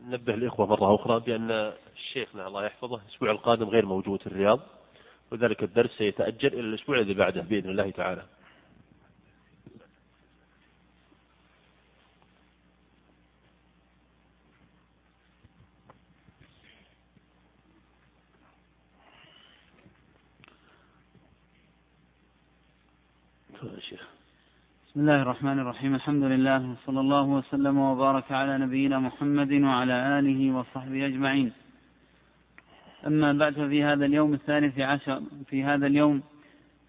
نبه 0.07 0.33
الإخوة 0.33 0.65
مرة 0.65 0.95
أخرى 0.95 1.19
بأن 1.19 1.73
شيخنا 2.13 2.47
الله 2.47 2.65
يحفظه 2.65 3.01
الأسبوع 3.01 3.31
القادم 3.31 3.69
غير 3.69 3.85
موجود 3.85 4.19
في 4.19 4.27
الرياض 4.27 4.59
وذلك 5.31 5.63
الدرس 5.63 5.91
سيتأجل 5.97 6.53
إلى 6.53 6.59
الأسبوع 6.59 6.97
الذي 6.97 7.13
بعده 7.13 7.41
بإذن 7.41 7.69
الله 7.69 7.89
تعالى. 7.89 8.25
شيخ. 23.57 24.07
بسم 24.87 24.99
الله 24.99 25.21
الرحمن 25.21 25.59
الرحيم. 25.59 25.95
الحمد 25.95 26.23
لله 26.23 26.75
صلى 26.85 26.99
الله 26.99 27.21
وسلم 27.21 27.77
وبارك 27.77 28.31
على 28.31 28.57
نبينا 28.57 28.99
محمد 28.99 29.53
وعلى 29.53 30.19
آله 30.19 30.51
وصحبه 30.51 31.05
أجمعين. 31.05 31.51
أما 33.07 33.33
بعد 33.33 33.53
ففي 33.53 33.83
هذا 33.83 34.05
اليوم 34.05 34.33
الثالث 34.33 34.79
عشر 34.79 35.21
في 35.49 35.63
هذا 35.63 35.87
اليوم 35.87 36.21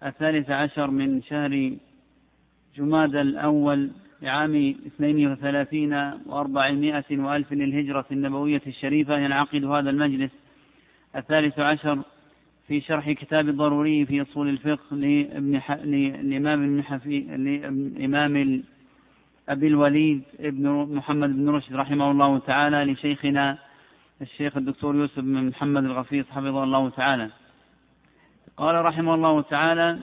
الثالث 0.05 0.49
عشر 0.49 0.91
من 0.91 1.21
شهر 1.21 1.73
جماد 2.75 3.15
الأول 3.15 3.91
لعام 4.21 4.75
اثنين 4.87 5.31
وثلاثين 5.31 5.93
وأربعمائة 6.25 7.17
وألف 7.17 7.53
للهجرة 7.53 8.05
النبوية 8.11 8.61
الشريفة 8.67 9.17
ينعقد 9.17 9.63
هذا 9.65 9.89
المجلس 9.89 10.31
الثالث 11.15 11.59
عشر 11.59 12.03
في 12.69 12.81
شرح 12.81 13.11
كتاب 13.11 13.49
الضروري 13.49 14.05
في 14.05 14.21
أصول 14.21 14.49
الفقه 14.49 14.95
لابن 14.95 15.59
ح... 15.59 15.71
للإمام 15.71 16.63
ابن 16.63 16.83
حفي... 16.83 17.19
لإمام 17.19 18.63
أبي 19.49 19.67
الوليد 19.67 20.21
ابن 20.39 20.69
محمد 20.95 21.29
بن 21.29 21.49
رشد 21.49 21.75
رحمه 21.75 22.11
الله 22.11 22.39
تعالى 22.39 22.83
لشيخنا 22.85 23.57
الشيخ 24.21 24.57
الدكتور 24.57 24.95
يوسف 24.95 25.19
بن 25.19 25.47
محمد 25.47 25.85
الغفيص 25.85 26.25
حفظه 26.29 26.63
الله 26.63 26.89
تعالى. 26.89 27.29
قال 28.57 28.85
رحمه 28.85 29.15
الله 29.15 29.41
تعالى 29.41 29.99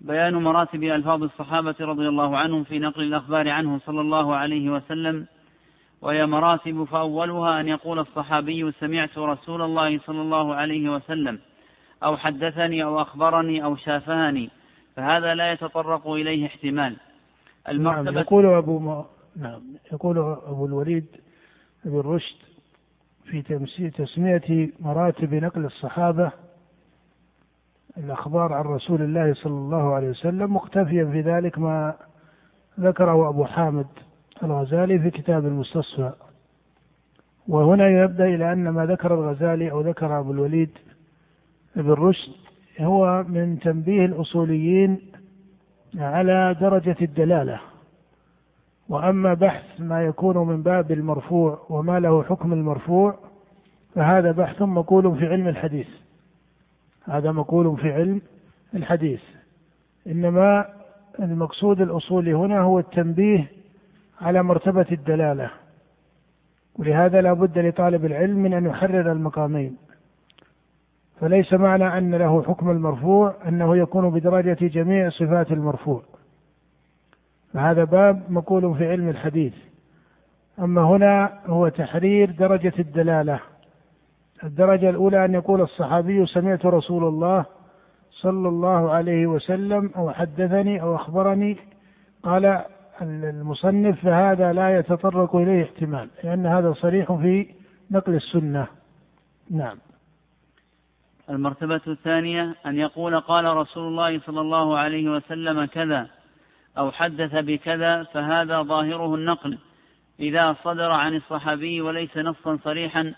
بيان 0.00 0.34
مراتب 0.34 0.82
ألفاظ 0.84 1.22
الصحابة 1.22 1.74
رضي 1.80 2.08
الله 2.08 2.38
عنهم 2.38 2.64
في 2.64 2.78
نقل 2.78 3.02
الأخبار 3.02 3.48
عنه 3.48 3.80
صلى 3.86 4.00
الله 4.00 4.36
عليه 4.36 4.70
وسلم 4.70 5.26
وهي 6.02 6.26
مراتب 6.26 6.84
فأولها 6.84 7.60
أن 7.60 7.68
يقول 7.68 7.98
الصحابي 7.98 8.72
سمعت 8.72 9.18
رسول 9.18 9.62
الله 9.62 9.98
صلى 9.98 10.20
الله 10.20 10.54
عليه 10.54 10.88
وسلم 10.88 11.38
أو 12.04 12.16
حدثني 12.16 12.84
أو 12.84 13.02
أخبرني 13.02 13.64
أو 13.64 13.76
شافهني 13.76 14.50
فهذا 14.96 15.34
لا 15.34 15.52
يتطرق 15.52 16.08
إليه 16.08 16.46
احتمال. 16.46 16.96
المرتبة 17.68 18.10
نعم 18.10 18.18
يقول 18.18 18.46
أبو 18.46 18.78
ما 18.78 19.04
نعم 19.36 19.62
يقول 19.92 20.18
أبو 20.46 20.66
الوليد 20.66 21.06
ابن 21.86 22.00
رشد 22.00 22.36
في 23.24 23.90
تسمية 23.90 24.70
مراتب 24.80 25.34
نقل 25.34 25.64
الصحابة 25.64 26.32
الأخبار 27.96 28.52
عن 28.52 28.64
رسول 28.64 29.02
الله 29.02 29.34
صلى 29.34 29.52
الله 29.52 29.94
عليه 29.94 30.08
وسلم 30.08 30.54
مقتفيا 30.54 31.04
في 31.04 31.20
ذلك 31.20 31.58
ما 31.58 31.94
ذكره 32.80 33.28
أبو 33.28 33.44
حامد. 33.44 33.86
الغزالي 34.42 34.98
في 34.98 35.10
كتاب 35.10 35.46
المستصفى. 35.46 36.12
وهنا 37.48 37.88
يبدأ 37.88 38.24
إلى 38.24 38.52
أن 38.52 38.68
ما 38.68 38.86
ذكر 38.86 39.14
الغزالي 39.14 39.70
أو 39.70 39.80
ذكر 39.80 40.18
أبو 40.20 40.32
الوليد 40.32 40.70
ابن 41.76 41.90
رشد 41.90 42.32
هو 42.80 43.24
من 43.28 43.58
تنبيه 43.58 44.04
الأصوليين 44.04 45.00
على 45.98 46.56
درجة 46.60 46.96
الدلالة. 47.02 47.60
وأما 48.88 49.34
بحث 49.34 49.64
ما 49.80 50.02
يكون 50.04 50.48
من 50.48 50.62
باب 50.62 50.92
المرفوع 50.92 51.66
وما 51.68 52.00
له 52.00 52.22
حكم 52.22 52.52
المرفوع 52.52 53.18
فهذا 53.94 54.32
بحث 54.32 54.62
مقول 54.62 55.18
في 55.18 55.26
علم 55.26 55.48
الحديث. 55.48 55.88
هذا 57.04 57.32
مقول 57.32 57.76
في 57.76 57.92
علم 57.92 58.22
الحديث. 58.74 59.22
إنما 60.06 60.66
المقصود 61.18 61.80
الأصولي 61.80 62.34
هنا 62.34 62.60
هو 62.60 62.78
التنبيه 62.78 63.59
على 64.20 64.42
مرتبة 64.42 64.86
الدلالة. 64.92 65.50
ولهذا 66.74 67.20
لا 67.20 67.32
بد 67.32 67.58
لطالب 67.58 68.04
العلم 68.04 68.38
من 68.38 68.54
أن 68.54 68.66
يحرر 68.66 69.12
المقامين. 69.12 69.76
فليس 71.20 71.52
معنى 71.52 71.98
أن 71.98 72.14
له 72.14 72.42
حكم 72.42 72.70
المرفوع 72.70 73.34
أنه 73.48 73.76
يكون 73.76 74.10
بدرجة 74.10 74.66
جميع 74.66 75.08
صفات 75.08 75.52
المرفوع. 75.52 76.02
فهذا 77.52 77.84
باب 77.84 78.22
مقول 78.28 78.74
في 78.74 78.90
علم 78.90 79.08
الحديث. 79.08 79.54
أما 80.58 80.82
هنا 80.82 81.40
هو 81.46 81.68
تحرير 81.68 82.30
درجة 82.30 82.72
الدلالة. 82.78 83.40
الدرجة 84.44 84.90
الأولى 84.90 85.24
أن 85.24 85.34
يقول 85.34 85.60
الصحابي 85.60 86.26
سمعت 86.26 86.66
رسول 86.66 87.04
الله 87.04 87.44
صلى 88.10 88.48
الله 88.48 88.90
عليه 88.90 89.26
وسلم 89.26 89.90
أو 89.96 90.10
حدثني 90.10 90.82
أو 90.82 90.94
أخبرني 90.94 91.56
قال 92.22 92.64
المصنف 93.02 94.00
فهذا 94.00 94.52
لا 94.52 94.78
يتطرق 94.78 95.36
إليه 95.36 95.64
احتمال 95.64 96.08
لأن 96.24 96.46
هذا 96.46 96.72
صريح 96.72 97.12
في 97.12 97.46
نقل 97.90 98.14
السنة. 98.14 98.66
نعم. 99.50 99.78
المرتبة 101.30 101.80
الثانية 101.86 102.54
أن 102.66 102.78
يقول 102.78 103.20
قال 103.20 103.56
رسول 103.56 103.88
الله 103.88 104.20
صلى 104.20 104.40
الله 104.40 104.78
عليه 104.78 105.08
وسلم 105.08 105.64
كذا 105.64 106.06
أو 106.78 106.90
حدث 106.90 107.34
بكذا 107.34 108.02
فهذا 108.02 108.62
ظاهره 108.62 109.14
النقل. 109.14 109.58
إذا 110.20 110.56
صدر 110.64 110.90
عن 110.90 111.14
الصحابي 111.14 111.80
وليس 111.80 112.16
نصا 112.16 112.58
صريحا 112.64 113.14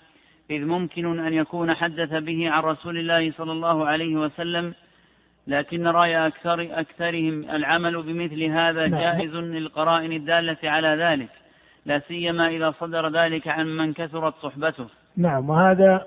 إذ 0.50 0.64
ممكن 0.64 1.26
أن 1.26 1.32
يكون 1.32 1.74
حدث 1.74 2.14
به 2.14 2.50
عن 2.50 2.62
رسول 2.62 2.98
الله 2.98 3.32
صلى 3.32 3.52
الله 3.52 3.86
عليه 3.86 4.16
وسلم 4.16 4.74
لكن 5.46 5.86
رأي 5.86 6.26
أكثر 6.26 6.68
أكثرهم 6.70 7.50
العمل 7.50 8.02
بمثل 8.02 8.42
هذا 8.42 8.86
نعم. 8.86 9.00
جائز 9.00 9.36
للقرائن 9.36 10.12
الدالة 10.12 10.58
على 10.64 10.88
ذلك 10.88 11.28
لا 11.86 11.98
سيما 11.98 12.48
إذا 12.48 12.70
صدر 12.70 13.08
ذلك 13.08 13.48
عن 13.48 13.66
من 13.66 13.92
كثرت 13.92 14.34
صحبته. 14.34 14.86
نعم 15.16 15.50
وهذا 15.50 16.06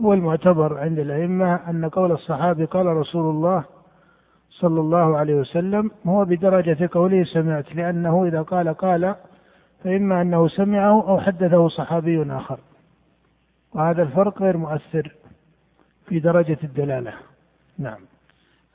هو 0.00 0.12
المعتبر 0.12 0.78
عند 0.78 0.98
الأئمة 0.98 1.70
أن 1.70 1.88
قول 1.88 2.12
الصحابي 2.12 2.64
قال 2.64 2.86
رسول 2.86 3.30
الله 3.30 3.64
صلى 4.50 4.80
الله 4.80 5.16
عليه 5.16 5.34
وسلم 5.34 5.90
هو 6.06 6.24
بدرجة 6.24 6.90
قوله 6.92 7.24
سمعت 7.24 7.74
لأنه 7.74 8.26
إذا 8.26 8.42
قال 8.42 8.74
قال 8.74 9.14
فإما 9.84 10.22
أنه 10.22 10.48
سمعه 10.48 11.08
أو 11.08 11.20
حدثه 11.20 11.68
صحابي 11.68 12.32
آخر. 12.32 12.58
وهذا 13.74 14.02
الفرق 14.02 14.42
غير 14.42 14.56
مؤثر 14.56 15.12
في 16.06 16.18
درجة 16.18 16.58
الدلالة. 16.64 17.12
نعم. 17.78 18.09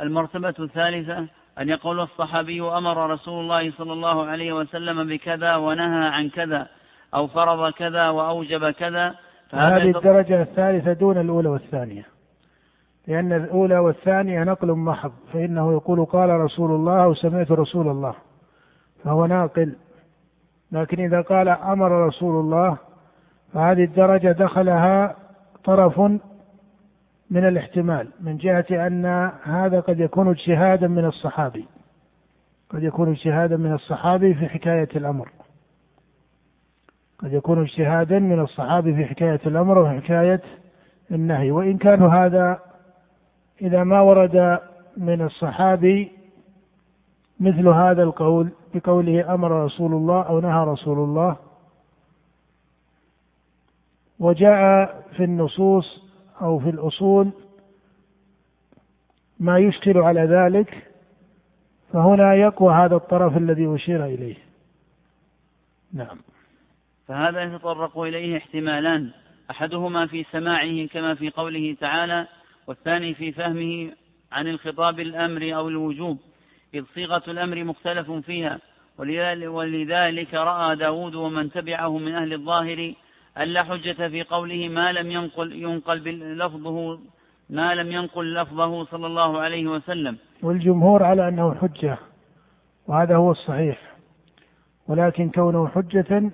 المرتبة 0.01 0.53
الثالثة 0.59 1.27
أن 1.59 1.69
يقول 1.69 1.99
الصحابي 1.99 2.61
أمر 2.61 3.09
رسول 3.11 3.43
الله 3.43 3.71
صلى 3.71 3.93
الله 3.93 4.25
عليه 4.25 4.53
وسلم 4.53 5.07
بكذا 5.07 5.55
ونهى 5.55 6.07
عن 6.07 6.29
كذا 6.29 6.67
أو 7.13 7.27
فرض 7.27 7.73
كذا 7.73 8.09
وأوجب 8.09 8.69
كذا 8.69 9.15
هذه 9.53 9.97
الدرجة 9.97 10.41
الثالثة 10.41 10.93
دون 10.93 11.17
الأولى 11.17 11.49
والثانية. 11.49 12.05
لأن 13.07 13.33
الأولى 13.33 13.77
والثانية 13.77 14.43
نقل 14.43 14.71
محض 14.71 15.11
فإنه 15.33 15.73
يقول 15.73 16.05
قال 16.05 16.29
رسول 16.29 16.71
الله 16.71 17.03
أو 17.03 17.13
سمعت 17.13 17.51
رسول 17.51 17.87
الله 17.87 18.15
فهو 19.03 19.25
ناقل. 19.25 19.75
لكن 20.71 21.03
إذا 21.03 21.21
قال 21.21 21.49
أمر 21.49 22.07
رسول 22.07 22.39
الله 22.39 22.77
فهذه 23.53 23.83
الدرجة 23.83 24.31
دخلها 24.31 25.15
طرف 25.63 26.01
من 27.29 27.47
الاحتمال 27.47 28.07
من 28.21 28.37
جهة 28.37 28.87
أن 28.87 29.05
هذا 29.43 29.79
قد 29.79 29.99
يكون 29.99 30.29
اجتهادا 30.29 30.87
من 30.87 31.05
الصحابي. 31.05 31.65
قد 32.69 32.83
يكون 32.83 33.11
اجتهادا 33.11 33.57
من 33.57 33.73
الصحابي 33.73 34.33
في 34.33 34.47
حكاية 34.47 34.89
الأمر. 34.95 35.29
قد 37.19 37.33
يكون 37.33 37.61
اجتهادا 37.61 38.19
من 38.19 38.39
الصحابي 38.39 38.95
في 38.95 39.05
حكاية 39.05 39.39
الأمر 39.45 39.77
وحكاية 39.77 40.41
النهي. 41.11 41.51
وإن 41.51 41.77
كان 41.77 42.01
هذا 42.03 42.59
إذا 43.61 43.83
ما 43.83 44.01
ورد 44.01 44.59
من 44.97 45.21
الصحابي 45.21 46.11
مثل 47.39 47.67
هذا 47.67 48.03
القول 48.03 48.49
بقوله 48.73 49.33
أمر 49.33 49.65
رسول 49.65 49.93
الله 49.93 50.21
أو 50.21 50.39
نهى 50.39 50.65
رسول 50.65 50.97
الله 50.97 51.37
وجاء 54.19 55.03
في 55.11 55.23
النصوص 55.23 56.04
أو 56.41 56.59
في 56.59 56.69
الأصول 56.69 57.31
ما 59.39 59.59
يشكل 59.59 59.97
على 59.97 60.21
ذلك 60.21 60.91
فهنا 61.93 62.35
يقوى 62.35 62.73
هذا 62.73 62.95
الطرف 62.95 63.37
الذي 63.37 63.75
أشير 63.75 64.05
إليه. 64.05 64.35
نعم. 65.93 66.17
فهذا 67.07 67.43
يتطرق 67.43 67.99
إليه 67.99 68.37
احتمالان 68.37 69.11
أحدهما 69.51 70.07
في 70.07 70.23
سماعه 70.31 70.85
كما 70.85 71.15
في 71.15 71.29
قوله 71.29 71.75
تعالى 71.79 72.27
والثاني 72.67 73.13
في 73.13 73.31
فهمه 73.31 73.91
عن 74.31 74.47
الخطاب 74.47 74.99
الأمر 74.99 75.55
أو 75.55 75.67
الوجوب 75.67 76.17
إذ 76.73 76.83
صيغة 76.95 77.23
الأمر 77.27 77.63
مختلف 77.63 78.11
فيها 78.11 78.59
ولذلك 79.47 80.33
رأى 80.33 80.75
داود 80.75 81.15
ومن 81.15 81.51
تبعه 81.51 81.97
من 81.97 82.15
أهل 82.15 82.33
الظاهر 82.33 82.93
ألا 83.37 83.63
حجة 83.63 84.07
في 84.07 84.23
قوله 84.23 84.69
ما 84.69 84.91
لم 84.91 85.11
ينقل 85.11 85.53
ينقل 85.53 86.37
لفظه 86.37 86.99
ما 87.49 87.75
لم 87.75 87.91
ينقل 87.91 88.33
لفظه 88.33 88.85
صلى 88.85 89.07
الله 89.07 89.39
عليه 89.39 89.67
وسلم. 89.67 90.17
والجمهور 90.43 91.03
على 91.03 91.27
أنه 91.27 91.53
حجة 91.53 91.97
وهذا 92.87 93.15
هو 93.15 93.31
الصحيح. 93.31 93.95
ولكن 94.87 95.29
كونه 95.29 95.67
حجة 95.67 96.31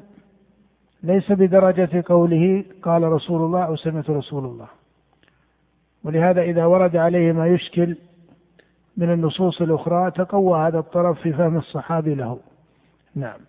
ليس 1.04 1.32
بدرجة 1.32 2.04
قوله 2.08 2.64
قال 2.84 3.04
رسول 3.04 3.42
الله 3.42 3.64
أو 3.64 3.76
سمعت 3.76 4.10
رسول 4.10 4.46
الله. 4.46 4.68
ولهذا 6.04 6.42
إذا 6.42 6.66
ورد 6.66 6.96
عليه 6.96 7.32
ما 7.32 7.48
يشكل 7.48 7.96
من 8.98 9.14
النصوص 9.14 9.62
الأخرى 9.62 10.12
تقوى 10.12 10.68
هذا 10.68 10.80
الطرف 10.80 11.22
في 11.22 11.34
فهم 11.34 11.58
الصحابي 11.58 12.16
له. 12.16 12.40
نعم. 13.16 13.40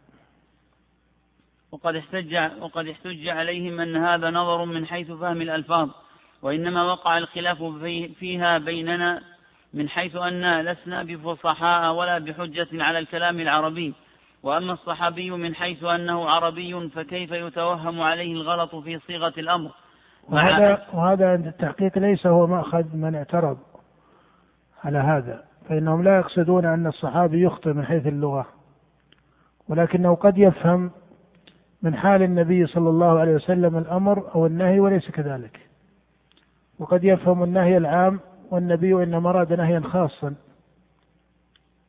وقد 1.72 1.96
احتج 1.96 2.38
وقد 2.60 2.88
احتج 2.88 3.28
عليهم 3.28 3.80
أن 3.80 3.96
هذا 3.96 4.30
نظر 4.30 4.64
من 4.64 4.86
حيث 4.86 5.10
فهم 5.10 5.42
الألفاظ 5.42 5.88
وإنما 6.42 6.84
وقع 6.84 7.18
الخلاف 7.18 7.62
فيها 8.18 8.58
بيننا 8.58 9.22
من 9.74 9.88
حيث 9.88 10.16
أننا 10.16 10.72
لسنا 10.72 11.02
بفصحاء 11.02 11.94
ولا 11.94 12.18
بحجة 12.18 12.68
على 12.72 12.98
الكلام 12.98 13.40
العربي 13.40 13.94
وأما 14.42 14.72
الصحابي 14.72 15.30
من 15.30 15.54
حيث 15.54 15.84
أنه 15.84 16.28
عربي 16.30 16.88
فكيف 16.88 17.32
يتوهم 17.32 18.00
عليه 18.00 18.32
الغلط 18.32 18.76
في 18.76 18.98
صيغة 18.98 19.32
الأمر؟ 19.38 19.70
وهذا 20.28 20.86
وهذا 20.92 21.28
عند 21.32 21.46
التحقيق 21.46 21.98
ليس 21.98 22.26
هو 22.26 22.46
مأخذ 22.46 22.84
من 22.96 23.14
اعترض 23.14 23.58
على 24.84 24.98
هذا 24.98 25.44
فإنهم 25.68 26.02
لا 26.02 26.16
يقصدون 26.16 26.64
أن 26.64 26.86
الصحابي 26.86 27.42
يخطئ 27.42 27.72
من 27.72 27.84
حيث 27.84 28.06
اللغة 28.06 28.46
ولكنه 29.68 30.14
قد 30.14 30.38
يفهم 30.38 30.90
من 31.82 31.94
حال 31.94 32.22
النبي 32.22 32.66
صلى 32.66 32.90
الله 32.90 33.18
عليه 33.18 33.34
وسلم 33.34 33.78
الأمر 33.78 34.34
أو 34.34 34.46
النهي 34.46 34.80
وليس 34.80 35.10
كذلك. 35.10 35.60
وقد 36.78 37.04
يفهم 37.04 37.42
النهي 37.42 37.76
العام 37.76 38.20
والنبي 38.50 39.02
إنما 39.02 39.30
أراد 39.30 39.52
نهيا 39.52 39.80
خاصا. 39.80 40.34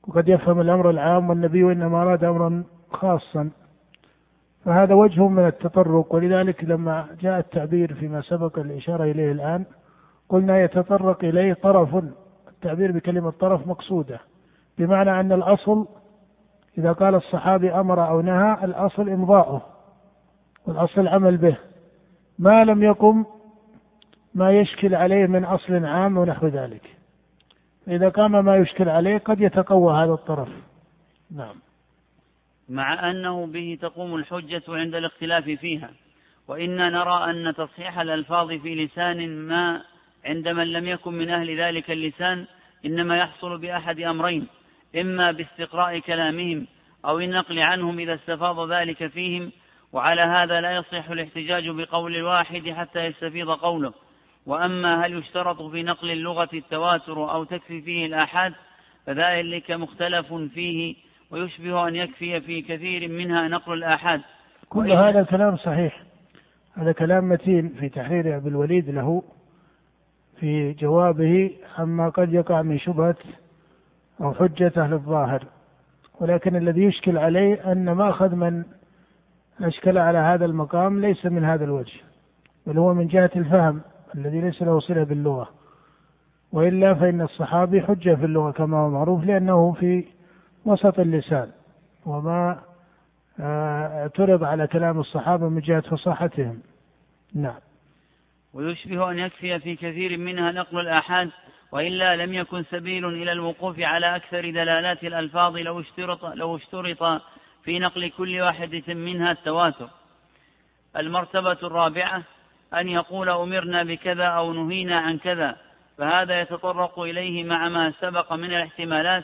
وقد 0.07 0.27
يفهم 0.27 0.61
الأمر 0.61 0.89
العام 0.89 1.29
والنبي 1.29 1.71
إنما 1.71 2.01
أراد 2.01 2.23
أمرا 2.23 2.63
خاصا. 2.91 3.49
فهذا 4.65 4.93
وجه 4.93 5.27
من 5.27 5.47
التطرق. 5.47 6.15
ولذلك 6.15 6.63
لما 6.63 7.07
جاء 7.21 7.39
التعبير 7.39 7.93
فيما 7.93 8.21
سبق 8.21 8.59
الإشارة 8.59 9.03
إليه 9.03 9.31
الآن 9.31 9.65
قلنا 10.29 10.61
يتطرق 10.61 11.23
إليه 11.23 11.53
طرف. 11.53 12.03
التعبير 12.47 12.91
بكلمة 12.91 13.29
طرف 13.31 13.67
مقصودة. 13.67 14.19
بمعنى 14.77 15.19
أن 15.19 15.31
الأصل 15.31 15.87
إذا 16.77 16.91
قال 16.91 17.15
الصحابي 17.15 17.71
أمر 17.71 18.07
أو 18.07 18.21
نهى 18.21 18.57
الأصل 18.63 19.09
إمضاؤه. 19.09 19.72
والأصل 20.67 21.01
العمل 21.01 21.37
به. 21.37 21.57
ما 22.39 22.63
لم 22.63 22.83
يقم 22.83 23.25
ما 24.33 24.51
يشكل 24.51 24.95
عليه 24.95 25.25
من 25.25 25.45
أصل 25.45 25.85
عام 25.85 26.17
ونحو 26.17 26.47
ذلك. 26.47 26.97
إذا 27.87 28.09
قام 28.09 28.45
ما 28.45 28.57
يشكل 28.57 28.89
عليه 28.89 29.17
قد 29.17 29.41
يتقوى 29.41 29.93
هذا 29.93 30.13
الطرف. 30.13 30.49
نعم. 31.31 31.55
مع 32.69 33.11
أنه 33.11 33.45
به 33.45 33.77
تقوم 33.81 34.15
الحجة 34.15 34.63
عند 34.67 34.95
الاختلاف 34.95 35.43
فيها. 35.43 35.89
وإنا 36.47 36.89
نرى 36.89 37.29
أن 37.29 37.53
تصحيح 37.55 37.99
الألفاظ 37.99 38.47
في 38.47 38.85
لسان 38.85 39.29
ما 39.47 39.81
عند 40.25 40.47
من 40.47 40.73
لم 40.73 40.87
يكن 40.87 41.13
من 41.13 41.29
أهل 41.29 41.59
ذلك 41.59 41.91
اللسان 41.91 42.45
إنما 42.85 43.17
يحصل 43.17 43.57
بأحد 43.57 43.99
أمرين. 43.99 44.47
إما 44.95 45.31
باستقراء 45.31 45.99
كلامهم 45.99 46.67
أو 47.05 47.19
النقل 47.19 47.59
عنهم 47.59 47.99
إذا 47.99 48.13
استفاض 48.13 48.71
ذلك 48.71 49.07
فيهم 49.07 49.51
وعلى 49.93 50.21
هذا 50.21 50.61
لا 50.61 50.71
يصح 50.71 51.09
الاحتجاج 51.09 51.69
بقول 51.69 52.15
الواحد 52.15 52.69
حتى 52.69 53.05
يستفيض 53.05 53.49
قوله. 53.49 53.93
وأما 54.45 55.05
هل 55.05 55.13
يشترط 55.13 55.61
في 55.61 55.83
نقل 55.83 56.11
اللغة 56.11 56.49
التواتر 56.53 57.31
أو 57.31 57.43
تكفي 57.43 57.81
فيه 57.81 58.05
الآحاد 58.05 58.53
فذلك 59.05 59.71
مختلف 59.71 60.33
فيه 60.33 60.95
ويشبه 61.31 61.87
أن 61.87 61.95
يكفي 61.95 62.41
في 62.41 62.61
كثير 62.61 63.09
منها 63.09 63.47
نقل 63.47 63.73
الآحاد. 63.73 64.21
كل 64.69 64.91
هذا 64.91 65.19
الكلام 65.19 65.57
صحيح. 65.57 66.03
هذا 66.73 66.91
كلام 66.91 67.29
متين 67.29 67.69
في 67.79 67.89
تحرير 67.89 68.37
أبي 68.37 68.49
الوليد 68.49 68.89
له 68.89 69.23
في 70.39 70.73
جوابه 70.73 71.51
عما 71.77 72.09
قد 72.09 72.33
يقع 72.33 72.61
من 72.61 72.79
شبهة 72.79 73.15
أو 74.21 74.33
حجة 74.33 74.73
أهل 74.77 74.93
الظاهر. 74.93 75.43
ولكن 76.21 76.55
الذي 76.55 76.83
يشكل 76.83 77.17
عليه 77.17 77.71
أن 77.71 77.91
مأخذ 77.91 78.35
من 78.35 78.63
أشكل 79.61 79.97
على 79.97 80.17
هذا 80.17 80.45
المقام 80.45 81.01
ليس 81.01 81.25
من 81.25 81.45
هذا 81.45 81.63
الوجه 81.63 82.01
بل 82.67 82.77
هو 82.77 82.93
من 82.93 83.07
جهة 83.07 83.31
الفهم 83.35 83.81
الذي 84.15 84.41
ليس 84.41 84.61
له 84.61 84.79
صلة 84.79 85.03
باللغة. 85.03 85.49
وإلا 86.51 86.93
فإن 86.93 87.21
الصحابي 87.21 87.81
حجة 87.81 88.15
في 88.15 88.25
اللغة 88.25 88.51
كما 88.51 88.77
هو 88.77 88.89
معروف 88.89 89.23
لأنه 89.23 89.73
في 89.79 90.05
وسط 90.65 90.99
اللسان 90.99 91.51
وما 92.05 92.61
آه، 93.39 94.01
اعترض 94.01 94.43
على 94.43 94.67
كلام 94.67 94.99
الصحابة 94.99 95.49
من 95.49 95.61
جهة 95.61 95.81
فصاحتهم. 95.81 96.59
نعم. 97.33 97.59
ويشبه 98.53 99.11
أن 99.11 99.19
يكفي 99.19 99.59
في 99.59 99.75
كثير 99.75 100.17
منها 100.17 100.51
نقل 100.51 100.79
الآحاد 100.79 101.29
وإلا 101.71 102.15
لم 102.15 102.33
يكن 102.33 102.63
سبيل 102.63 103.05
إلى 103.05 103.31
الوقوف 103.31 103.79
على 103.79 104.15
أكثر 104.15 104.41
دلالات 104.41 105.03
الألفاظ 105.03 105.57
لو 105.57 105.79
اشترط, 105.79 106.25
لو 106.25 106.55
اشترط 106.55 107.21
في 107.63 107.79
نقل 107.79 108.09
كل 108.09 108.41
واحدة 108.41 108.93
منها 108.93 109.31
التواتر. 109.31 109.89
المرتبة 110.97 111.57
الرابعة 111.63 112.23
أن 112.73 112.87
يقول 112.87 113.29
أمرنا 113.29 113.83
بكذا 113.83 114.25
أو 114.25 114.53
نهينا 114.53 114.97
عن 114.99 115.17
كذا 115.17 115.55
فهذا 115.97 116.41
يتطرق 116.41 116.99
إليه 116.99 117.43
مع 117.43 117.69
ما 117.69 117.91
سبق 117.91 118.33
من 118.33 118.45
الاحتمالات. 118.45 119.23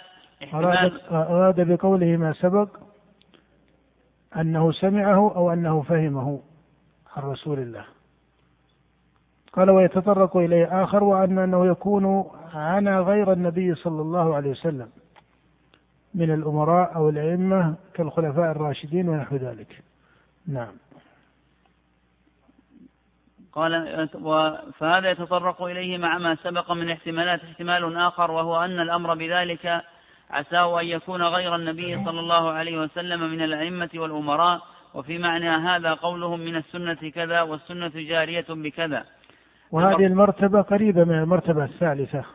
أراد, 0.54 1.02
أراد 1.12 1.62
بقوله 1.62 2.18
ما 2.18 2.34
سبق 2.34 2.70
أنه 4.36 4.72
سمعه 4.72 5.36
أو 5.36 5.54
أنه 5.54 5.82
فهمه 5.82 6.42
عن 7.16 7.24
رسول 7.24 7.60
الله. 7.60 7.86
قال 9.54 9.70
ويتطرق 9.70 10.38
إليه 10.38 10.84
آخر 10.84 11.04
وأن 11.04 11.38
أنه 11.38 11.68
يكون 11.68 12.32
عنا 12.54 13.00
غير 13.00 13.34
النبي 13.34 13.76
صلى 13.76 14.02
الله 14.02 14.36
عليه 14.36 14.50
وسلم. 14.50 14.90
من 16.14 16.34
الأمراء 16.34 16.96
أو 16.96 17.10
الأئمة 17.10 17.76
كالخلفاء 17.94 18.52
الراشدين 18.52 19.10
ونحو 19.10 19.36
ذلك. 19.36 19.84
نعم. 20.48 20.72
قال 23.54 24.08
فهذا 24.80 25.12
يتطرق 25.12 25.62
إليه 25.62 25.98
مع 25.98 26.18
ما 26.18 26.36
سبق 26.36 26.72
من 26.72 26.90
احتمالات 26.90 27.44
احتمال 27.44 27.98
آخر 27.98 28.32
وهو 28.32 28.64
أن 28.64 28.80
الأمر 28.80 29.16
بذلك 29.16 29.82
عساه 30.30 30.82
أن 30.82 30.86
يكون 30.86 31.22
غير 31.22 31.56
النبي 31.56 32.06
صلى 32.06 32.20
الله 32.20 32.52
عليه 32.52 32.78
وسلم 32.78 33.32
من 33.32 33.42
الأئمة 33.42 33.90
والأمراء 33.96 34.62
وفي 34.94 35.18
معنى 35.18 35.50
هذا 35.50 35.94
قولهم 35.94 36.40
من 36.40 36.56
السنة 36.56 37.10
كذا 37.10 37.42
والسنة 37.42 37.92
جارية 37.96 38.46
بكذا. 38.50 39.04
وهذه 39.72 40.06
المرتبة 40.06 40.62
قريبة 40.62 41.04
من 41.04 41.20
المرتبة 41.20 41.64
الثالثة. 41.64 42.26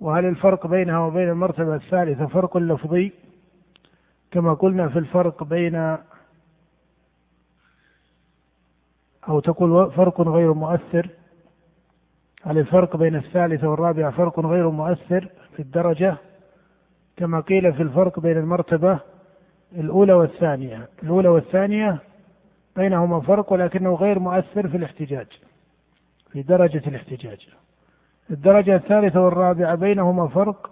وهل 0.00 0.24
الفرق 0.24 0.66
بينها 0.66 0.98
وبين 0.98 1.28
المرتبة 1.28 1.74
الثالثة 1.74 2.26
فرق 2.26 2.56
لفظي 2.56 3.12
كما 4.30 4.54
قلنا 4.54 4.88
في 4.88 4.98
الفرق 4.98 5.44
بين 5.44 5.96
أو 9.28 9.40
تقول 9.40 9.90
فرق 9.92 10.20
غير 10.20 10.52
مؤثر. 10.54 11.10
هل 12.42 12.58
الفرق 12.58 12.96
بين 12.96 13.16
الثالثة 13.16 13.68
والرابعة 13.68 14.10
فرق 14.10 14.40
غير 14.40 14.70
مؤثر 14.70 15.28
في 15.56 15.62
الدرجة؟ 15.62 16.16
كما 17.16 17.40
قيل 17.40 17.72
في 17.72 17.82
الفرق 17.82 18.20
بين 18.20 18.36
المرتبة 18.38 19.00
الأولى 19.72 20.12
والثانية. 20.12 20.88
الأولى 21.02 21.28
والثانية 21.28 21.98
بينهما 22.76 23.20
فرق 23.20 23.52
ولكنه 23.52 23.94
غير 23.94 24.18
مؤثر 24.18 24.68
في 24.68 24.76
الاحتجاج 24.76 25.26
في 26.32 26.42
درجة 26.42 26.82
الاحتجاج. 26.86 27.48
الدرجة 28.30 28.76
الثالثة 28.76 29.20
والرابعة 29.20 29.74
بينهما 29.74 30.28
فرق 30.28 30.70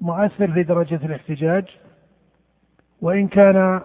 مؤثر 0.00 0.52
في 0.52 0.62
درجة 0.62 1.06
الاحتجاج 1.06 1.64
وإن 3.00 3.28
كان 3.28 3.80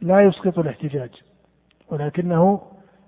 لا 0.00 0.20
يسقط 0.20 0.58
الاحتجاج 0.58 1.22
ولكنه 1.88 2.62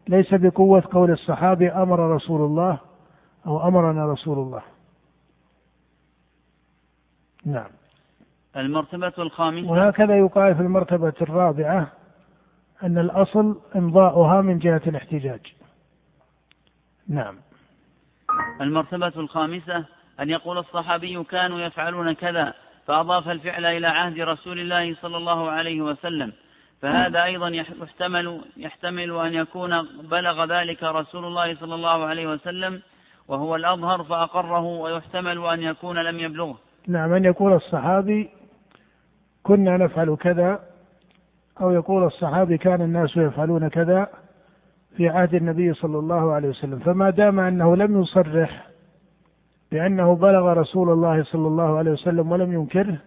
ليس 0.08 0.34
بقوة 0.34 0.82
قول 0.92 1.10
الصحابي 1.10 1.70
أمر 1.70 2.14
رسول 2.14 2.40
الله 2.40 2.78
أو 3.46 3.68
أمرنا 3.68 4.06
رسول 4.06 4.38
الله. 4.38 4.62
نعم. 7.44 7.70
المرتبة 8.56 9.12
الخامسة. 9.18 9.70
وهكذا 9.70 10.18
يقال 10.18 10.54
في 10.54 10.60
المرتبة 10.60 11.14
الرابعة 11.20 11.92
أن 12.82 12.98
الأصل 12.98 13.60
إمضاؤها 13.76 14.40
من 14.40 14.58
جهة 14.58 14.82
الاحتجاج. 14.86 15.54
نعم. 17.08 17.36
المرتبة 18.60 19.12
الخامسة 19.16 19.84
أن 20.20 20.30
يقول 20.30 20.58
الصحابي 20.58 21.24
كانوا 21.24 21.60
يفعلون 21.60 22.12
كذا 22.12 22.54
فأضاف 22.86 23.28
الفعل 23.28 23.64
إلى 23.64 23.86
عهد 23.86 24.20
رسول 24.20 24.58
الله 24.58 24.94
صلى 24.94 25.16
الله 25.16 25.50
عليه 25.50 25.80
وسلم. 25.82 26.32
فهذا 26.82 27.24
أيضا 27.24 27.48
يحتمل 27.48 28.40
يحتمل 28.56 29.10
أن 29.10 29.34
يكون 29.34 29.82
بلغ 30.10 30.44
ذلك 30.44 30.82
رسول 30.82 31.24
الله 31.24 31.54
صلى 31.54 31.74
الله 31.74 32.04
عليه 32.04 32.26
وسلم 32.26 32.82
وهو 33.28 33.56
الأظهر 33.56 34.04
فأقره 34.04 34.62
ويحتمل 34.62 35.46
أن 35.46 35.62
يكون 35.62 35.98
لم 35.98 36.18
يبلغه. 36.18 36.58
نعم 36.88 37.12
أن 37.12 37.24
يقول 37.24 37.52
الصحابي 37.52 38.30
كنا 39.42 39.76
نفعل 39.76 40.16
كذا 40.20 40.60
أو 41.60 41.70
يقول 41.70 42.04
الصحابي 42.04 42.58
كان 42.58 42.82
الناس 42.82 43.16
يفعلون 43.16 43.68
كذا 43.68 44.08
في 44.96 45.08
عهد 45.08 45.34
النبي 45.34 45.74
صلى 45.74 45.98
الله 45.98 46.32
عليه 46.32 46.48
وسلم. 46.48 46.78
فما 46.78 47.10
دام 47.10 47.40
أنه 47.40 47.76
لم 47.76 48.00
يصرح 48.00 48.66
بأنه 49.72 50.14
بلغ 50.14 50.52
رسول 50.52 50.92
الله 50.92 51.22
صلى 51.22 51.46
الله 51.46 51.78
عليه 51.78 51.90
وسلم 51.90 52.32
ولم 52.32 52.52
ينكره 52.52 52.98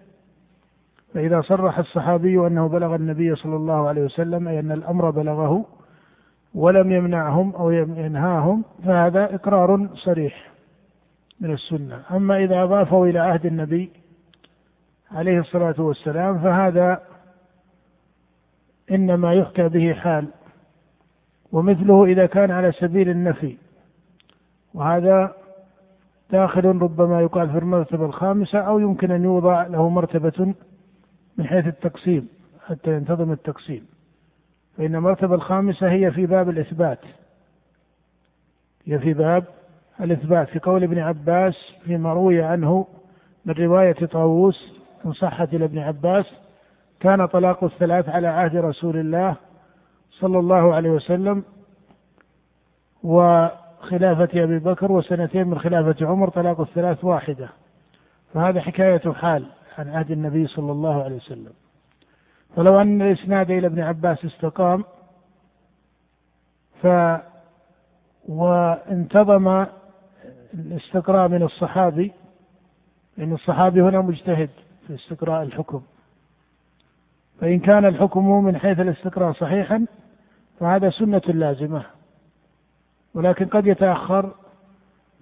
فإذا 1.14 1.42
صرح 1.42 1.80
الصحابي 1.80 2.48
أنه 2.48 2.68
بلغ 2.68 2.96
النبي 2.96 3.36
صلى 3.36 3.56
الله 3.56 3.88
عليه 3.88 4.04
وسلم 4.04 4.48
أي 4.48 4.60
أن 4.60 4.72
الأمر 4.72 5.10
بلغه 5.10 5.66
ولم 6.54 6.92
يمنعهم 6.92 7.56
أو 7.56 7.72
ينهاهم 7.72 8.64
فهذا 8.86 9.36
إقرار 9.36 9.90
صريح 9.94 10.52
من 11.40 11.54
السنة. 11.54 12.02
أما 12.12 12.38
إذا 12.38 12.64
أضافه 12.64 13.04
إلى 13.04 13.20
عهد 13.20 13.46
النبي 13.46 13.90
عليه 15.12 15.40
الصلاة 15.40 15.76
والسلام 15.78 16.40
فهذا 16.40 17.02
إنما 18.92 19.34
يحكى 19.34 19.70
به 19.70 19.94
حال 19.94 20.28
ومثله 21.52 22.06
إذا 22.06 22.26
كان 22.26 22.52
على 22.52 22.72
سبيل 22.72 23.10
النفي. 23.10 23.58
وهذا 24.74 25.34
داخل 26.32 26.66
ربما 26.66 27.22
يقال 27.22 27.50
في 27.50 27.58
المرتبة 27.58 28.06
الخامسة 28.06 28.60
أو 28.60 28.80
يمكن 28.80 29.12
أن 29.12 29.24
يوضع 29.24 29.68
له 29.68 29.90
مرتبة 29.90 30.54
من 31.38 31.48
حيث 31.48 31.68
التقسيم 31.68 32.28
حتى 32.68 32.94
ينتظم 32.94 33.32
التقسيم. 33.32 33.88
فإن 34.78 34.96
المرتبة 34.96 35.36
الخامسة 35.36 35.92
هي 35.92 36.12
في 36.12 36.26
باب 36.26 36.50
الإثبات. 36.50 37.00
هي 38.86 39.00
في 39.00 39.14
باب 39.14 39.44
الإثبات. 40.02 40.50
في 40.50 40.60
قول 40.60 40.84
ابن 40.84 41.00
عباس 41.00 41.74
فيما 41.86 42.14
روي 42.14 42.42
عنه 42.42 42.88
من 43.46 43.54
رواية 43.54 44.06
طاووس 44.06 44.80
إن 45.06 45.14
صحت 45.14 45.54
إلى 45.54 45.66
ابن 45.66 45.80
عباس 45.80 46.34
كان 47.00 47.26
طلاق 47.26 47.64
الثلاث 47.64 48.10
على 48.10 48.28
عهد 48.28 48.56
رسول 48.56 48.98
الله 48.98 49.36
صلى 50.10 50.40
الله 50.40 50.76
عليه 50.76 50.90
وسلم 50.90 51.44
وخلافة 53.04 54.44
أبي 54.44 54.60
بكر 54.60 54.92
وسنتين 54.92 55.48
من 55.48 55.60
خلافة 55.60 56.08
عمر 56.08 56.30
طلاق 56.30 56.62
الثلاث 56.62 57.04
واحدة 57.06 57.50
فهذا 58.34 58.62
حكاية 58.62 59.12
حال 59.14 59.46
عن 59.78 59.90
عهد 59.90 60.12
النبي 60.12 60.48
صلى 60.48 60.72
الله 60.72 61.04
عليه 61.04 61.16
وسلم 61.16 61.54
فلو 62.56 62.82
أن 62.82 63.02
الإسناد 63.02 63.52
إلى 63.52 63.68
ابن 63.68 63.80
عباس 63.80 64.26
استقام 64.26 64.84
ف 66.84 66.88
وانتظم 68.28 69.66
الاستقراء 70.54 71.28
من 71.28 71.44
الصحابي 71.44 72.12
لأن 73.18 73.34
الصحابي 73.34 73.82
هنا 73.82 74.02
مجتهد 74.02 74.50
في 74.88 74.96
استقراء 74.96 75.44
الحكم. 75.44 75.82
فإن 77.42 77.60
كان 77.60 77.86
الحكم 77.86 78.44
من 78.44 78.58
حيث 78.58 78.80
الاستقراء 78.80 79.32
صحيحا 79.32 79.86
فهذا 80.60 80.90
سنة 80.90 81.22
لازمة. 81.28 81.84
ولكن 83.14 83.46
قد 83.46 83.68
يتأخر 83.68 84.32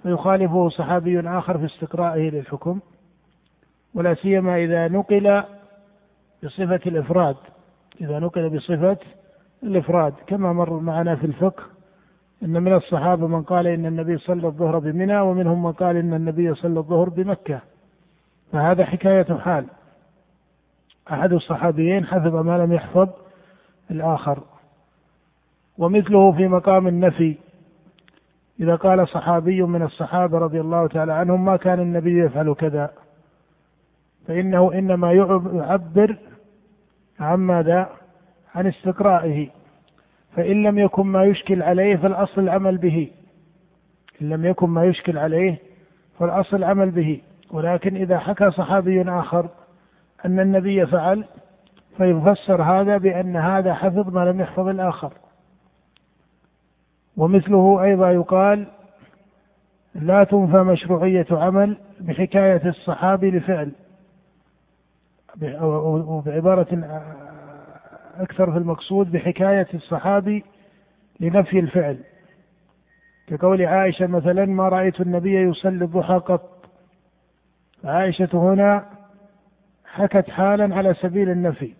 فيخالفه 0.03 0.69
صحابي 0.69 1.19
آخر 1.19 1.57
في 1.57 1.65
استقرائه 1.65 2.29
للحكم 2.29 2.79
ولا 3.93 4.13
سيما 4.13 4.57
إذا 4.57 4.87
نقل 4.87 5.43
بصفة 6.43 6.79
الإفراد. 6.85 7.35
إذا 8.01 8.19
نقل 8.19 8.49
بصفة 8.49 8.97
الإفراد 9.63 10.13
كما 10.27 10.53
مر 10.53 10.79
معنا 10.79 11.15
في 11.15 11.25
الفقه 11.25 11.63
إن 12.43 12.63
من 12.63 12.73
الصحابة 12.73 13.27
من 13.27 13.43
قال 13.43 13.67
إن 13.67 13.85
النبي 13.85 14.17
صلى 14.17 14.47
الظهر 14.47 14.79
بمنى 14.79 15.19
ومنهم 15.19 15.63
من 15.63 15.71
قال 15.71 15.97
إن 15.97 16.13
النبي 16.13 16.55
صلى 16.55 16.79
الظهر 16.79 17.09
بمكة. 17.09 17.59
فهذا 18.51 18.85
حكاية 18.85 19.37
حال. 19.37 19.65
أحد 21.11 21.33
الصحابيين 21.33 22.05
حفظ 22.05 22.35
ما 22.35 22.57
لم 22.57 22.73
يحفظ 22.73 23.09
الآخر. 23.91 24.43
ومثله 25.77 26.31
في 26.31 26.47
مقام 26.47 26.87
النفي. 26.87 27.35
إذا 28.59 28.75
قال 28.75 29.07
صحابي 29.07 29.61
من 29.61 29.81
الصحابة 29.81 30.37
رضي 30.37 30.61
الله 30.61 30.87
تعالى 30.87 31.13
عنهم 31.13 31.45
ما 31.45 31.57
كان 31.57 31.79
النبي 31.79 32.19
يفعل 32.19 32.53
كذا. 32.53 32.91
فإنه 34.27 34.73
إنما 34.73 35.13
يعبر 35.53 36.17
عن 37.19 37.39
ماذا؟ 37.39 37.89
عن 38.55 38.67
استقرائه. 38.67 39.49
فإن 40.35 40.63
لم 40.63 40.77
يكن 40.77 41.07
ما 41.07 41.23
يشكل 41.23 41.63
عليه 41.63 41.95
فالأصل 41.95 42.41
العمل 42.41 42.77
به. 42.77 43.11
إن 44.21 44.29
لم 44.29 44.45
يكن 44.45 44.69
ما 44.69 44.85
يشكل 44.85 45.17
عليه 45.17 45.57
فالأصل 46.19 46.57
العمل 46.57 46.91
به. 46.91 47.21
ولكن 47.51 47.95
إذا 47.95 48.19
حكى 48.19 48.51
صحابي 48.51 49.01
آخر 49.01 49.49
أن 50.25 50.39
النبي 50.39 50.85
فعل 50.85 51.25
فيفسر 51.97 52.61
هذا 52.61 52.97
بأن 52.97 53.35
هذا 53.35 53.73
حفظ 53.73 54.09
ما 54.09 54.25
لم 54.25 54.41
يحفظ 54.41 54.67
الآخر. 54.67 55.13
ومثله 57.17 57.83
أيضا 57.83 58.11
يقال 58.11 58.67
لا 59.95 60.23
تنفى 60.23 60.57
مشروعية 60.57 61.25
عمل 61.31 61.77
بحكاية 61.99 62.69
الصحابي 62.69 63.31
لفعل 63.31 63.71
وبعبارة 65.61 66.67
أكثر 68.17 68.51
في 68.51 68.57
المقصود 68.57 69.11
بحكاية 69.11 69.67
الصحابي 69.73 70.43
لنفي 71.19 71.59
الفعل. 71.59 71.97
كقول 73.27 73.65
عائشة 73.65 74.07
مثلا 74.07 74.45
ما 74.45 74.69
رأيت 74.69 75.01
النبي 75.01 75.41
يصلي 75.41 75.85
الضحى 75.85 76.13
قط؟ 76.13 76.65
عائشة 77.83 78.29
هنا 78.33 78.85
حكت 79.97 80.29
حالا 80.29 80.75
على 80.75 80.93
سبيل 80.93 81.29
النفي. 81.29 81.73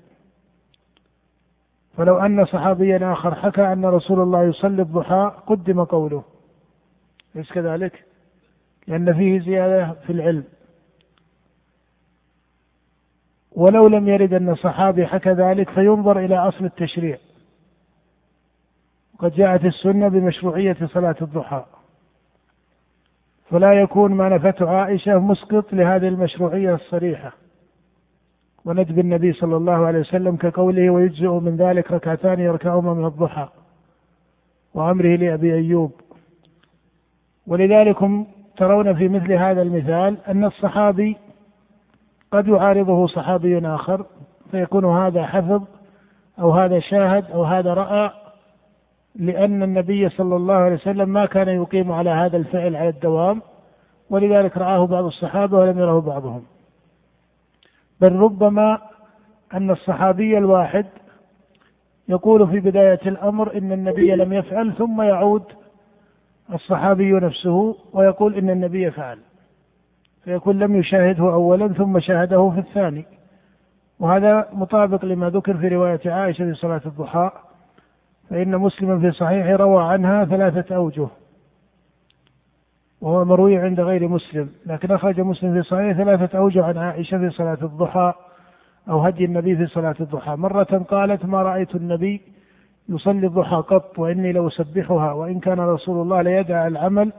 فلو 1.97 2.17
أن 2.17 2.45
صحابيا 2.45 3.13
آخر 3.13 3.35
حكى 3.35 3.73
أن 3.73 3.85
رسول 3.85 4.19
الله 4.19 4.43
يصلي 4.43 4.81
الضحى 4.81 5.31
قدم 5.47 5.83
قوله. 5.83 6.23
أليس 7.35 7.51
كذلك؟ 7.53 8.03
لأن 8.87 9.13
فيه 9.13 9.39
زيادة 9.39 9.93
في 9.93 10.13
العلم. 10.13 10.43
ولو 13.51 13.87
لم 13.87 14.07
يرد 14.07 14.33
أن 14.33 14.55
صحابي 14.55 15.07
حكى 15.07 15.29
ذلك 15.29 15.69
فينظر 15.69 16.19
إلى 16.19 16.37
أصل 16.37 16.65
التشريع. 16.65 17.17
وقد 19.13 19.31
جاءت 19.31 19.65
السنة 19.65 20.07
بمشروعية 20.07 20.77
صلاة 20.85 21.15
الضحى. 21.21 21.65
فلا 23.49 23.73
يكون 23.73 24.11
ما 24.11 24.29
نفته 24.29 24.69
عائشة 24.69 25.19
مسقط 25.19 25.73
لهذه 25.73 26.07
المشروعية 26.07 26.75
الصريحة. 26.75 27.46
وندب 28.67 28.99
النبي 28.99 29.33
صلى 29.33 29.57
الله 29.57 29.85
عليه 29.85 29.99
وسلم 29.99 30.35
كقوله 30.35 30.89
ويجزئ 30.89 31.29
من 31.29 31.55
ذلك 31.57 31.91
ركعتان 31.91 32.39
يركعهما 32.39 32.93
من 32.93 33.05
الضحى 33.05 33.47
وأمره 34.73 35.15
لأبي 35.15 35.53
أيوب. 35.53 35.91
ولذلك 37.47 37.97
ترون 38.57 38.95
في 38.95 39.07
مثل 39.07 39.33
هذا 39.33 39.61
المثال 39.61 40.17
أن 40.27 40.45
الصحابي 40.45 41.17
قد 42.31 42.47
يعارضه 42.47 43.07
صحابي 43.07 43.67
آخر 43.67 44.05
فيكون 44.51 44.85
هذا 44.85 45.25
حفظ 45.25 45.63
أو 46.39 46.51
هذا 46.51 46.79
شاهد 46.79 47.31
أو 47.31 47.43
هذا 47.43 47.73
رأى 47.73 48.11
لأن 49.15 49.63
النبي 49.63 50.09
صلى 50.09 50.35
الله 50.35 50.53
عليه 50.53 50.75
وسلم 50.75 51.09
ما 51.09 51.25
كان 51.25 51.47
يقيم 51.47 51.91
على 51.91 52.09
هذا 52.09 52.37
الفعل 52.37 52.75
على 52.75 52.89
الدوام 52.89 53.41
ولذلك 54.09 54.57
رآه 54.57 54.85
بعض 54.85 55.03
الصحابة 55.03 55.57
ولم 55.57 55.79
يره 55.79 55.99
بعضهم. 55.99 56.56
بل 58.01 58.15
ربما 58.15 58.79
أن 59.53 59.71
الصحابي 59.71 60.37
الواحد 60.37 60.85
يقول 62.09 62.47
في 62.47 62.59
بداية 62.59 62.99
الأمر 63.05 63.57
إن 63.57 63.71
النبي 63.71 64.15
لم 64.15 64.33
يفعل 64.33 64.73
ثم 64.73 65.01
يعود 65.01 65.43
الصحابي 66.53 67.11
نفسه 67.11 67.75
ويقول 67.93 68.35
إن 68.35 68.49
النبي 68.49 68.91
فعل. 68.91 69.19
فيكون 70.23 70.59
لم 70.59 70.75
يشاهده 70.75 71.23
أولا 71.23 71.67
ثم 71.67 71.99
شاهده 71.99 72.49
في 72.49 72.59
الثاني. 72.59 73.05
وهذا 73.99 74.49
مطابق 74.53 75.05
لما 75.05 75.29
ذكر 75.29 75.57
في 75.57 75.67
رواية 75.67 75.99
عائشة 76.05 76.45
في 76.45 76.53
صلاة 76.53 76.81
الضحى 76.85 77.31
فإن 78.29 78.57
مسلما 78.57 78.99
في 78.99 79.11
صحيحه 79.11 79.55
روى 79.55 79.83
عنها 79.83 80.25
ثلاثة 80.25 80.75
أوجه. 80.75 81.07
وهو 83.01 83.25
مروي 83.25 83.57
عند 83.57 83.79
غير 83.79 84.07
مسلم. 84.07 84.49
لكن 84.65 84.91
أخرج 84.91 85.21
مسلم 85.21 85.53
في 85.53 85.69
صحيح 85.69 85.97
ثلاثة 85.97 86.37
أوجه 86.37 86.65
عن 86.65 86.77
عائشة 86.77 87.17
في 87.17 87.29
صلاة 87.29 87.57
الضحى 87.61 88.13
أو 88.89 88.99
هدي 88.99 89.25
النبي 89.25 89.55
في 89.55 89.65
صلاة 89.65 89.95
الضحى. 89.99 90.35
مرة 90.35 90.85
قالت 90.89 91.25
ما 91.25 91.41
رأيت 91.41 91.75
النبي 91.75 92.21
يصلي 92.89 93.27
الضحى 93.27 93.55
قط 93.55 93.99
وإني 93.99 94.31
لأسبحها 94.31 95.13
وإن 95.13 95.39
كان 95.39 95.59
رسول 95.59 96.01
الله 96.01 96.21
ليدع 96.21 96.67
العمل 96.67 97.11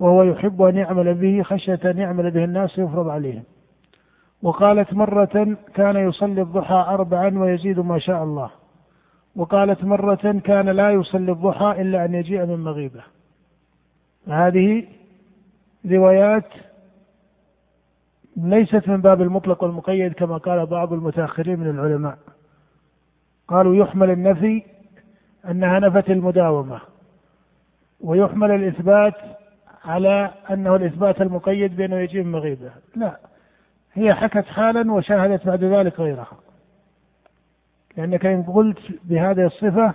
وهو 0.00 0.22
يحب 0.22 0.62
أن 0.62 0.76
يعمل 0.76 1.14
به 1.14 1.42
خشية 1.42 1.80
أن 1.84 1.98
يعمل 1.98 2.30
به 2.30 2.44
الناس 2.44 2.78
يفرض 2.78 3.08
عليهم. 3.08 3.42
وقالت 4.42 4.94
مرة 4.94 5.56
كان 5.74 5.96
يصلي 5.96 6.42
الضحى 6.42 6.74
أربعا 6.88 7.38
ويزيد 7.38 7.80
ما 7.80 7.98
شاء 7.98 8.22
الله. 8.22 8.50
وقالت 9.36 9.84
مرة 9.84 10.40
كان 10.44 10.68
لا 10.68 10.90
يصلي 10.90 11.32
الضحى 11.32 11.82
إلا 11.82 12.04
أن 12.04 12.14
يجيء 12.14 12.46
من 12.46 12.64
مغيبة. 12.64 13.00
هذه 14.28 14.84
روايات 15.90 16.48
ليست 18.36 18.88
من 18.88 19.00
باب 19.00 19.22
المطلق 19.22 19.64
والمقيد 19.64 20.12
كما 20.12 20.36
قال 20.36 20.66
بعض 20.66 20.92
المتأخرين 20.92 21.60
من 21.60 21.70
العلماء. 21.70 22.18
قالوا 23.48 23.76
يحمل 23.76 24.10
النفي 24.10 24.62
أنها 25.50 25.78
نفت 25.78 26.10
المداومة 26.10 26.80
ويحمل 28.00 28.50
الإثبات 28.50 29.14
على 29.84 30.30
أنه 30.50 30.76
الإثبات 30.76 31.20
المقيد 31.22 31.76
بأنه 31.76 31.96
يجيب 31.96 32.26
مغيبة. 32.26 32.70
لا 32.96 33.18
هي 33.92 34.14
حكت 34.14 34.46
حالا 34.46 34.92
وشاهدت 34.92 35.46
بعد 35.46 35.64
ذلك 35.64 36.00
غيرها. 36.00 36.36
لأنك 37.96 38.26
إن 38.26 38.42
قلت 38.42 38.78
بهذه 39.04 39.46
الصفة 39.46 39.94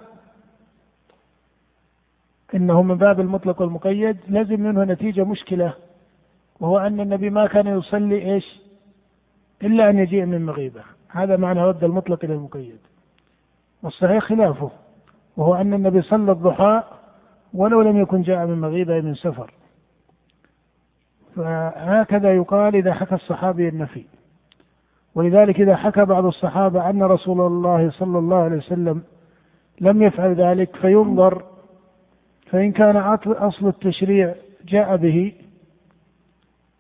إنه 2.56 2.82
من 2.82 2.98
باب 2.98 3.20
المطلق 3.20 3.62
والمقيد 3.62 4.18
لازم 4.28 4.62
منه 4.62 4.84
نتيجة 4.84 5.24
مشكلة 5.24 5.74
وهو 6.60 6.78
أن 6.78 7.00
النبي 7.00 7.30
ما 7.30 7.48
كان 7.48 7.68
يصلي 7.68 8.34
إيش؟ 8.34 8.62
إلا 9.64 9.90
أن 9.90 10.00
يجيء 10.00 10.26
من 10.26 10.46
مغيبة. 10.46 10.82
هذا 11.10 11.38
معنى 11.38 11.62
رد 11.62 11.84
المطلق 11.84 12.20
إلى 12.24 12.34
المقيد 12.34 12.80
والصحيح 13.84 14.24
خلافه 14.24 14.72
وهو 15.38 15.56
أن 15.56 15.74
النبي 15.74 16.02
صلى 16.02 16.32
الضحى 16.32 16.84
ولو 17.54 17.82
لم 17.82 18.02
يكن 18.02 18.22
جاء 18.22 18.46
من 18.46 18.62
مغيبة 18.62 19.02
من 19.02 19.16
سفر. 19.16 19.54
فهكذا 21.36 22.36
يقال 22.36 22.76
إذا 22.76 22.94
حكى 22.94 23.16
الصحابي 23.16 23.68
النفي. 23.70 24.06
ولذلك 25.16 25.62
إذا 25.62 25.76
حكى 25.76 26.06
بعض 26.06 26.26
الصحابة 26.26 26.90
أن 26.90 27.04
رسول 27.04 27.42
الله 27.42 27.90
صلى 27.90 28.20
الله 28.20 28.38
عليه 28.38 28.58
وسلم 28.58 29.04
لم 29.82 30.04
يفعل 30.04 30.34
ذلك 30.34 30.76
فينظر 30.76 31.44
فإن 32.52 32.72
كان 32.72 32.98
أصل 33.26 33.68
التشريع 33.68 34.36
جاء 34.66 34.96
به 34.96 35.34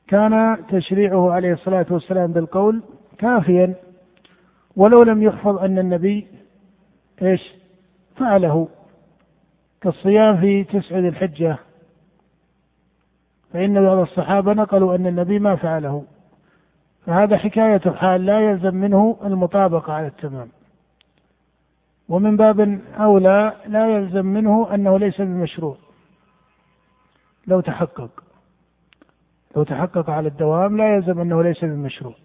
كان 0.07 0.57
تشريعه 0.69 1.31
عليه 1.31 1.53
الصلاة 1.53 1.85
والسلام 1.89 2.31
بالقول 2.31 2.83
كافيا 3.17 3.75
ولو 4.75 5.03
لم 5.03 5.23
يحفظ 5.23 5.57
أن 5.57 5.79
النبي 5.79 6.27
إيش؟ 7.21 7.53
فعله 8.15 8.67
كالصيام 9.81 10.37
في 10.37 10.63
تسع 10.63 10.99
ذي 10.99 11.07
الحجة. 11.07 11.57
فإن 13.53 13.83
بعض 13.83 13.97
الصحابة 13.97 14.53
نقلوا 14.53 14.95
أن 14.95 15.07
النبي 15.07 15.39
ما 15.39 15.55
فعله. 15.55 16.03
فهذا 17.05 17.37
حكاية 17.37 17.91
حال 17.91 18.25
لا 18.25 18.39
يلزم 18.39 18.75
منه 18.75 19.17
المطابقة 19.23 19.93
على 19.93 20.07
التمام. 20.07 20.47
ومن 22.09 22.37
باب 22.37 22.79
أولى 22.99 23.53
لا 23.67 23.87
يلزم 23.95 24.25
منه 24.25 24.73
أنه 24.75 24.99
ليس 24.99 25.21
بمشروع. 25.21 25.77
لو 27.47 27.59
تحقق. 27.59 28.23
لو 29.55 29.63
تحقق 29.63 30.09
على 30.09 30.27
الدوام 30.27 30.77
لا 30.77 30.95
يلزم 30.95 31.19
أنه 31.19 31.43
ليس 31.43 31.65
بمشروع. 31.65 32.15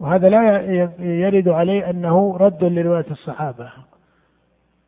وهذا 0.00 0.28
لا 0.28 0.62
يرد 0.98 1.48
عليه 1.48 1.90
أنه 1.90 2.36
رد 2.36 2.64
لرواية 2.64 3.10
الصحابة 3.10 3.72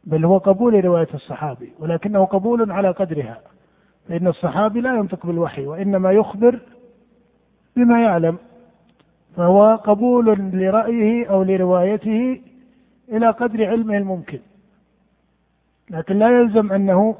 بل 0.05 0.25
هو 0.25 0.39
قبول 0.39 0.85
رواية 0.85 1.09
الصحابي 1.15 1.73
ولكنه 1.79 2.25
قبول 2.25 2.73
على 2.73 2.91
قدرها. 2.91 3.41
فإن 4.09 4.27
الصحابي 4.27 4.81
لا 4.81 4.97
ينطق 4.97 5.27
بالوحي 5.27 5.67
وإنما 5.67 6.13
يخبر 6.13 6.61
بما 7.77 8.03
يعلم 8.03 8.39
فهو 9.37 9.77
قبول 9.77 10.39
لرأيه 10.53 11.27
أو 11.27 11.43
لروايته 11.43 12.41
إلى 13.11 13.31
قدر 13.31 13.67
علمه 13.67 13.97
الممكن. 13.97 14.41
لكن 15.91 16.19
لا 16.19 16.41
يلزم 16.41 16.73
أنه 16.73 17.17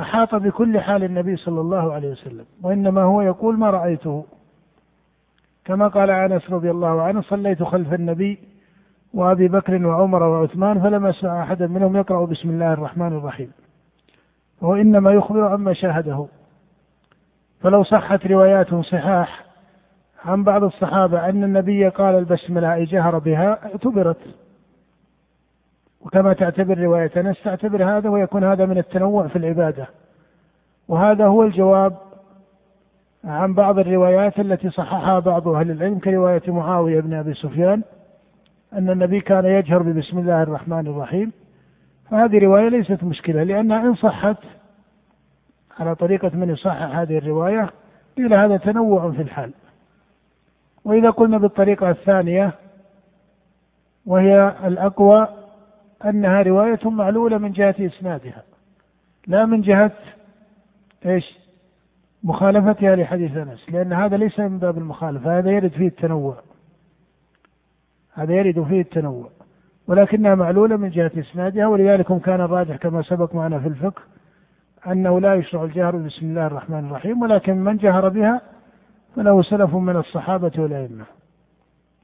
أحاط 0.00 0.34
بكل 0.34 0.80
حال 0.80 1.04
النبي 1.04 1.36
صلى 1.36 1.60
الله 1.60 1.92
عليه 1.92 2.10
وسلم 2.10 2.44
وإنما 2.62 3.02
هو 3.02 3.22
يقول 3.22 3.58
ما 3.58 3.70
رأيته. 3.70 4.24
كما 5.64 5.88
قال 5.88 6.10
أنس 6.10 6.50
رضي 6.50 6.70
الله 6.70 7.02
عنه 7.02 7.20
صليت 7.20 7.62
خلف 7.62 7.92
النبي 7.92 8.38
وأبي 9.14 9.48
بكر 9.48 9.86
وعمر 9.86 10.22
وعثمان 10.22 10.80
فلم 10.82 11.06
أسمع 11.06 11.42
أحدا 11.42 11.66
منهم 11.66 11.96
يقرأ 11.96 12.26
بسم 12.26 12.50
الله 12.50 12.72
الرحمن 12.72 13.12
الرحيم. 13.12 13.52
هو 14.62 14.74
إنما 14.74 15.10
يخبر 15.10 15.46
عما 15.46 15.72
شاهده. 15.72 16.26
فلو 17.60 17.82
صحت 17.82 18.26
روايات 18.26 18.74
صحاح 18.74 19.44
عن 20.24 20.44
بعض 20.44 20.64
الصحابة 20.64 21.28
أن 21.28 21.44
النبي 21.44 21.88
قال 21.88 22.14
البسملة 22.14 22.84
جهر 22.84 23.18
بها 23.18 23.64
اعتبرت. 23.64 24.36
وكما 26.04 26.32
تعتبر 26.32 26.78
رواية 26.78 27.10
أنس 27.16 27.42
تعتبر 27.42 27.84
هذا 27.84 28.08
ويكون 28.08 28.44
هذا 28.44 28.66
من 28.66 28.78
التنوع 28.78 29.26
في 29.26 29.36
العبادة. 29.36 29.86
وهذا 30.88 31.26
هو 31.26 31.42
الجواب 31.42 31.96
عن 33.24 33.54
بعض 33.54 33.78
الروايات 33.78 34.40
التي 34.40 34.70
صححها 34.70 35.18
بعض 35.18 35.48
أهل 35.48 35.70
العلم 35.70 35.98
كرواية 35.98 36.42
معاوية 36.48 37.00
بن 37.00 37.14
أبي 37.14 37.34
سفيان 37.34 37.82
أن 38.72 38.90
النبي 38.90 39.20
كان 39.20 39.44
يجهر 39.44 39.82
ببسم 39.82 40.18
الله 40.18 40.42
الرحمن 40.42 40.86
الرحيم. 40.86 41.32
فهذه 42.10 42.38
رواية 42.38 42.68
ليست 42.68 43.04
مشكلة 43.04 43.42
لأنها 43.42 43.80
إن 43.80 43.94
صحت 43.94 44.36
على 45.78 45.94
طريقة 45.94 46.30
من 46.34 46.50
يصحح 46.50 46.96
هذه 46.96 47.18
الرواية 47.18 47.70
قيل 48.16 48.34
هذا 48.34 48.56
تنوع 48.56 49.10
في 49.10 49.22
الحال. 49.22 49.50
وإذا 50.84 51.10
قلنا 51.10 51.38
بالطريقة 51.38 51.90
الثانية 51.90 52.52
وهي 54.06 54.54
الأقوى 54.64 55.43
أنها 56.04 56.42
رواية 56.42 56.90
معلولة 56.90 57.38
من 57.38 57.52
جهة 57.52 57.74
إسنادها 57.80 58.42
لا 59.26 59.46
من 59.46 59.60
جهة 59.60 59.92
إيش؟ 61.06 61.38
مخالفتها 62.24 62.96
لحديث 62.96 63.36
أنس 63.36 63.70
لأن 63.70 63.92
هذا 63.92 64.16
ليس 64.16 64.40
من 64.40 64.58
باب 64.58 64.78
المخالفة 64.78 65.38
هذا 65.38 65.50
يرد 65.50 65.70
فيه 65.70 65.86
التنوع. 65.86 66.36
هذا 68.14 68.34
يرد 68.34 68.62
فيه 68.62 68.80
التنوع. 68.80 69.28
ولكنها 69.86 70.34
معلولة 70.34 70.76
من 70.76 70.90
جهة 70.90 71.10
إسنادها 71.18 71.66
ولذلك 71.66 72.20
كان 72.20 72.40
الراجح 72.40 72.76
كما 72.76 73.02
سبق 73.02 73.34
معنا 73.34 73.58
في 73.58 73.68
الفقه 73.68 74.02
أنه 74.86 75.20
لا 75.20 75.34
يشرع 75.34 75.64
الجهر 75.64 75.96
بسم 75.96 76.26
الله 76.26 76.46
الرحمن 76.46 76.86
الرحيم 76.86 77.22
ولكن 77.22 77.56
من 77.56 77.76
جهر 77.76 78.08
بها 78.08 78.40
فله 79.16 79.42
سلف 79.42 79.74
من 79.74 79.96
الصحابة 79.96 80.52
والأئمة. 80.58 81.04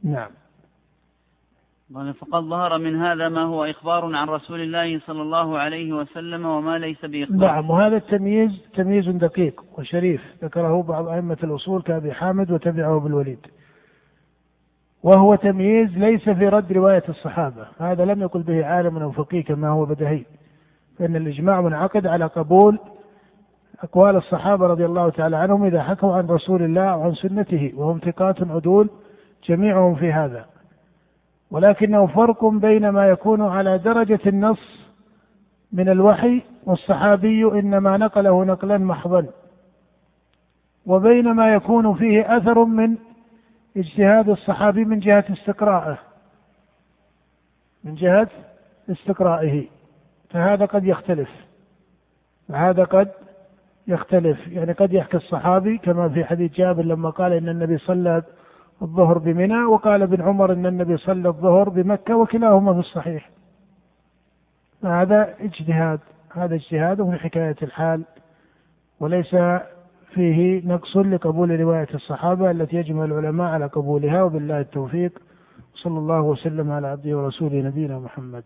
نعم. 0.05 0.31
فقد 1.95 2.43
ظهر 2.43 2.79
من 2.79 2.97
هذا 2.97 3.29
ما 3.29 3.43
هو 3.43 3.65
إخبار 3.65 4.17
عن 4.17 4.29
رسول 4.29 4.61
الله 4.61 4.99
صلى 4.99 5.23
الله 5.23 5.59
عليه 5.59 5.93
وسلم 5.93 6.47
وما 6.47 6.79
ليس 6.79 7.05
بإخبار. 7.05 7.39
نعم 7.39 7.71
وهذا 7.71 7.97
التمييز 7.97 8.63
تمييز 8.75 9.09
دقيق 9.09 9.65
وشريف. 9.79 10.23
ذكره 10.45 10.83
بعض 10.83 11.09
أئمة 11.09 11.37
الأصول 11.45 11.83
كأبي 11.83 12.13
حامد 12.13 12.51
وتبعه 12.51 13.01
بالوليد 13.01 13.47
وهو 15.03 15.35
تمييز 15.35 15.99
ليس 15.99 16.29
في 16.29 16.49
رد 16.49 16.73
رواية 16.73 17.03
الصحابة. 17.09 17.67
هذا 17.79 18.05
لم 18.05 18.23
يقل 18.23 18.43
به 18.43 18.67
عالم 18.67 18.97
أو 18.97 19.11
فقيه 19.11 19.45
كما 19.45 19.69
هو 19.69 19.85
بدهي. 19.85 20.25
فإن 20.99 21.17
الإجماع 21.17 21.61
منعقد 21.61 22.07
على 22.07 22.27
قبول 22.27 22.79
أقوال 23.83 24.17
الصحابة 24.17 24.67
رضي 24.67 24.87
الله 24.87 25.11
تعالى 25.11 25.37
عنهم 25.37 25.65
إذا 25.65 25.83
حكوا 25.83 26.15
عن 26.15 26.27
رسول 26.27 26.63
الله 26.63 26.97
وعن 26.97 27.15
سنته 27.15 27.73
وهم 27.77 27.99
ثقات 27.99 28.43
عدول 28.43 28.91
جميعهم 29.49 29.95
في 29.95 30.13
هذا. 30.13 30.60
ولكنه 31.51 32.07
فرق 32.07 32.45
بين 32.45 32.89
ما 32.89 33.09
يكون 33.09 33.43
على 33.43 33.79
درجة 33.79 34.21
النص 34.27 34.91
من 35.73 35.89
الوحي 35.89 36.43
والصحابي 36.65 37.45
إنما 37.45 37.97
نقله 37.97 38.45
نقلا 38.45 38.79
محضا 38.79 39.27
وبين 40.87 41.33
ما 41.33 41.55
يكون 41.55 41.95
فيه 41.95 42.37
أثر 42.37 42.65
من 42.65 42.97
اجتهاد 43.77 44.29
الصحابي 44.29 44.85
من 44.85 44.99
جهة 44.99 45.25
استقراءه 45.31 45.99
من 47.85 47.95
جهة 47.95 48.29
استقرائه. 48.91 49.67
فهذا 50.31 50.65
قد 50.65 50.85
يختلف 50.85 51.31
فهذا 52.49 52.85
قد 52.85 53.11
يختلف. 53.87 54.49
يعني 54.49 54.73
قد 54.73 54.93
يحكي 54.93 55.17
الصحابي 55.17 55.79
كما 55.79 56.09
في 56.09 56.25
حديث 56.25 56.53
جابر 56.53 56.83
لما 56.83 57.11
قال 57.11 57.33
إن 57.33 57.49
النبي 57.49 57.79
صلى 57.79 58.23
الظهر 58.83 59.19
بمنى 59.19 59.65
وقال 59.65 60.03
ابن 60.03 60.23
عمر 60.23 60.53
إن 60.53 60.67
النبي 60.67 60.97
صلى 60.97 61.29
الظهر 61.29 61.69
بمكة 61.69 62.17
وكلاهما 62.17 62.73
في 62.73 62.79
الصحيح. 62.79 63.31
فهذا 64.83 65.35
اجتهاد 65.41 66.01
هذا 66.33 66.55
اجتهاد 66.55 67.11
في 67.11 67.17
حكاية 67.19 67.57
الحال 67.63 68.05
وليس 69.01 69.37
فيه 70.15 70.67
نقص 70.69 70.97
لقبول 70.97 71.61
رواية 71.61 71.89
الصحابة 71.95 72.51
التي 72.51 72.77
يجمع 72.77 73.05
العلماء 73.05 73.47
على 73.53 73.67
قبولها 73.67 74.23
وبالله 74.23 74.61
التوفيق 74.61 75.23
صلى 75.75 75.99
الله 75.99 76.21
وسلم 76.23 76.71
على 76.71 76.87
عبده 76.87 77.19
ورسوله 77.19 77.63
نبينا 77.63 77.99
محمد. 77.99 78.45